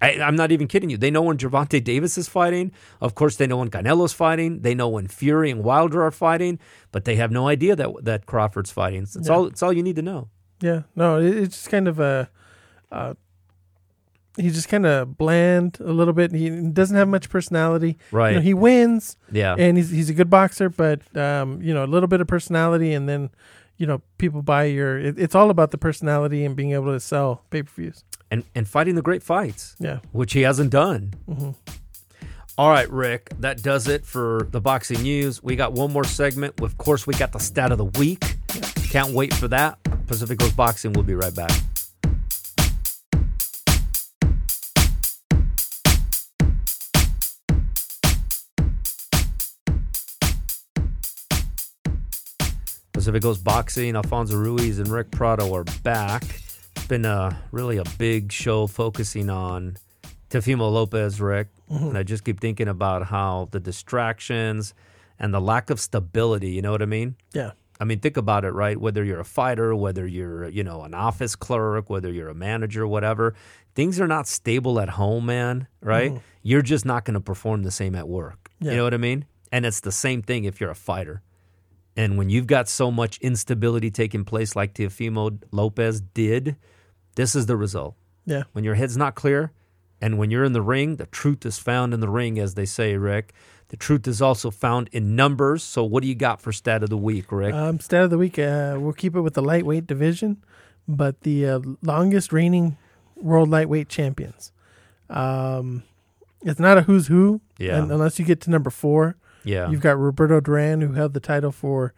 [0.01, 0.97] I, I'm not even kidding you.
[0.97, 2.71] They know when Gervonta Davis is fighting.
[3.01, 4.61] Of course, they know when Canelo's fighting.
[4.61, 6.61] They know when Fury and Wilder are fighting,
[6.93, 9.03] but they have no idea that that Crawford's fighting.
[9.03, 9.33] It's Yeah.
[9.35, 9.47] all.
[9.47, 10.29] It's all you need to know.
[10.61, 11.19] yeah, no.
[11.19, 12.31] It's just kind of a.
[12.93, 13.15] Uh,
[14.37, 16.33] he's just kind of bland a little bit.
[16.33, 17.99] He doesn't have much personality.
[18.13, 18.31] Right.
[18.31, 19.55] You know, he wins, Yeah.
[19.59, 22.93] and he's he's a good boxer, but um, you know, a little bit of personality,
[22.93, 23.31] and then
[23.79, 24.99] you know, people buy your.
[24.99, 28.05] It, it's all about the personality and being able to sell pay per views.
[28.31, 29.99] and and fighting the great fights, Yeah.
[30.13, 31.13] which he hasn't done.
[31.29, 31.55] Mhm.
[32.59, 35.43] All right, Rick, that does it for the boxing news.
[35.43, 36.59] We got one more segment.
[36.63, 38.37] Of course, we got the stat of the week.
[38.91, 39.79] Can't wait for that.
[40.07, 40.95] Pacific Coast Boxing.
[40.95, 41.51] We'll be right back.
[53.07, 56.25] Pacific Coast Boxing, Alfonso Ruiz and Rick Prado are back.
[56.75, 59.77] It's been a, really a big show focusing on
[60.29, 61.47] Teofimo Lopez, Rick.
[61.71, 61.91] Mm-hmm.
[61.91, 64.75] And I just keep thinking about how the distractions
[65.21, 67.15] and the lack of stability, you know what I mean?
[67.33, 67.53] Yeah.
[67.79, 68.77] I mean, think about it, right?
[68.77, 72.89] Whether you're a fighter, whether you're, you know, an office clerk, whether you're a manager,
[72.89, 73.37] whatever,
[73.77, 76.11] things are not stable at home, man, right?
[76.11, 76.25] Mm-hmm.
[76.43, 78.51] You're just not going to perform the same at work.
[78.59, 78.73] Yeah.
[78.73, 79.27] You know what I mean?
[79.53, 81.23] And it's the same thing if you're a fighter.
[81.97, 86.57] And when you've got so much instability taking place like Teofimo Lopez did,
[87.15, 87.95] this is the result.
[88.27, 88.43] Yeah.
[88.53, 89.53] When your head's not clear
[90.01, 92.67] and when you're in the ring, the truth is found in the ring, as they
[92.67, 93.33] say, Rick.
[93.69, 95.63] The truth is also found in numbers.
[95.65, 97.55] So, what do you got for stat of the week, Rick?
[97.55, 98.39] Um, stat of the week.
[98.39, 100.45] Uh, we'll keep it with the lightweight division,
[100.87, 102.77] but the uh, longest reigning
[103.17, 104.53] world lightweight champions.
[105.11, 105.83] Um,
[106.43, 107.79] it's not a who's who, Yeah.
[107.83, 109.17] unless you get to number four.
[109.47, 109.71] Yeah.
[109.71, 111.95] You've got Roberto Duran, who held the title for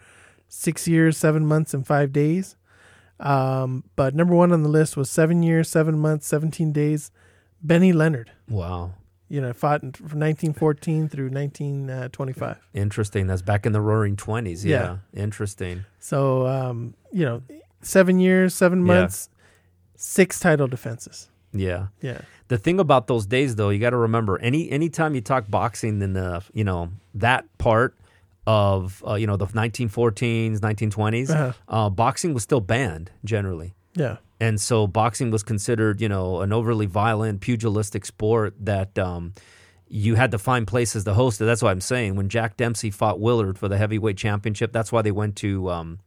[0.49, 2.55] six years, seven months, and five days.
[3.20, 7.11] Um, but number one on the list was seven years, seven months, seventeen days.
[7.62, 8.30] Benny Leonard.
[8.49, 8.92] Wow.
[9.28, 12.57] You know, fought in, from 1914 through 1925.
[12.72, 13.26] Interesting.
[13.26, 14.64] That's back in the Roaring Twenties.
[14.64, 14.96] Yeah.
[15.14, 15.22] Yeah.
[15.22, 15.84] Interesting.
[15.99, 17.42] So, um, you know,
[17.82, 18.94] seven years, seven Yeah.
[19.01, 19.28] months,
[19.96, 21.28] six title defenses.
[21.53, 21.88] Yeah.
[22.03, 22.20] Yeah.
[22.49, 26.01] The thing about those days, though, you got to remember any anytime you talk boxing
[26.03, 27.96] in the you know that part
[28.46, 31.53] of uh, you know the 1914s, 1920s, Uh-huh.
[31.68, 33.74] uh, boxing was still banned generally.
[33.94, 34.18] Yeah.
[34.40, 39.32] and so boxing was considered you know an overly violent pugilistic sport that um,
[39.88, 42.90] you had to find places to host it that's what i'm saying when jack dempsey
[42.92, 45.99] fought willard for the heavyweight championship that's why they went to um,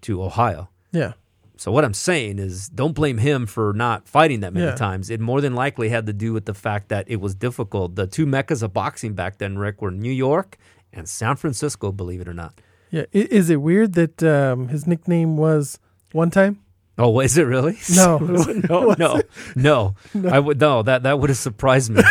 [0.00, 1.12] to ohio Yeah.
[1.60, 4.74] So what i'm saying is don't blame him for not fighting that many Yeah.
[4.86, 7.94] times it more than likely had to do with the fact that it was difficult
[7.96, 10.56] the two meccas of boxing back then rick were new york
[10.92, 12.54] and san francisco believe it or not
[12.90, 13.04] Yeah.
[13.12, 15.78] Is it weird that um, his nickname was
[16.12, 16.58] one time?
[16.98, 17.78] Oh, is it really?
[18.02, 18.18] No.
[18.72, 19.14] no, no,
[19.54, 19.94] no,
[20.36, 20.82] I would no.
[20.82, 22.02] That that would have surprised me.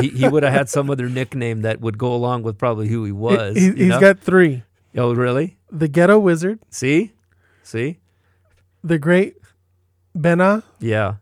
[0.00, 3.02] he he would have had some other nickname that would go along with probably who
[3.04, 3.56] he was.
[3.58, 4.62] He, you has got three
[4.96, 5.56] Oh, really?
[5.82, 7.12] the Ghetto Wizard, See,
[7.62, 7.98] see,
[8.88, 9.36] the Great
[10.14, 11.14] Bena, yeah,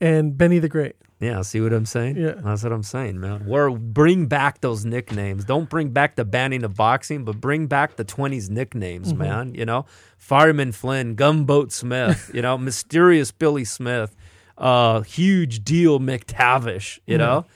[0.00, 0.96] and Benny the Great.
[1.20, 1.42] yeah.
[1.42, 2.16] See what I'm saying?
[2.16, 2.34] Yeah.
[2.42, 3.44] that's what I'm saying, man.
[3.46, 5.44] We're bring back those nicknames.
[5.44, 9.22] Don't bring back the banning of boxing, but bring back the 20s nicknames, Mm-hmm.
[9.22, 9.54] man.
[9.54, 9.86] You know,
[10.16, 12.30] Fireman Flynn, Gunboat Smith.
[12.34, 14.16] You know, Mysterious Billy Smith,
[14.56, 16.98] uh, Huge Deal McTavish.
[17.06, 17.26] You Mm-hmm.
[17.26, 17.46] know.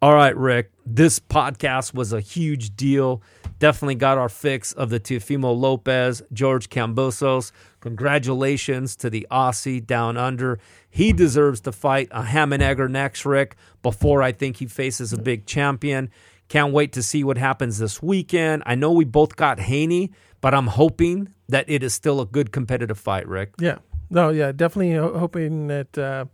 [0.00, 0.72] All right, Rick.
[0.84, 3.22] This podcast was a huge deal.
[3.62, 7.52] Definitely got our fix of the Teofimo Lopez, George Kambosos.
[7.78, 10.58] Congratulations to the Aussie down under.
[10.90, 15.46] He deserves to fight a ham next, Rick, before I think he faces a big
[15.46, 16.10] champion.
[16.48, 18.64] Can't wait to see what happens this weekend.
[18.66, 20.10] I know we both got Haney,
[20.40, 23.52] but I'm hoping that it is still a good competitive fight, Rick.
[23.60, 23.78] Yeah.
[24.10, 26.24] No, yeah, definitely ho- hoping that uh,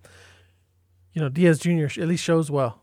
[1.12, 1.85] you know Diaz Jr.
[2.01, 2.81] at least shows well.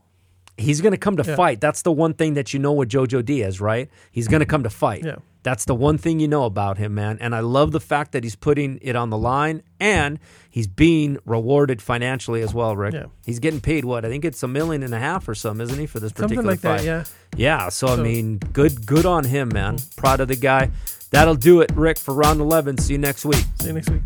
[0.58, 1.36] He's going to come to Yeah.
[1.36, 1.60] fight.
[1.62, 3.89] That's the one thing that you know with Jojo Diaz, right?
[4.12, 5.03] He's going to come to fight.
[5.03, 5.16] Yeah.
[5.43, 7.18] That's the one thing you know about him, man.
[7.22, 10.18] And I love the fact that he's putting it on the line and
[10.49, 12.95] he's being rewarded financially as well, Rick.
[12.95, 13.06] Yeah.
[13.26, 14.06] He's getting paid what?
[14.06, 16.41] I think it's a million and a half or some, isn't he, for this particular
[16.41, 16.86] Something like fight?
[16.86, 17.08] that.
[17.38, 17.64] Yeah.
[17.64, 19.78] Yeah, so, I mean, good good on him, man.
[19.97, 20.72] Proud of the guy.
[21.12, 22.78] That'll do it, Rick, for round 11.
[22.80, 23.43] See you next week.
[23.60, 24.01] See you next week.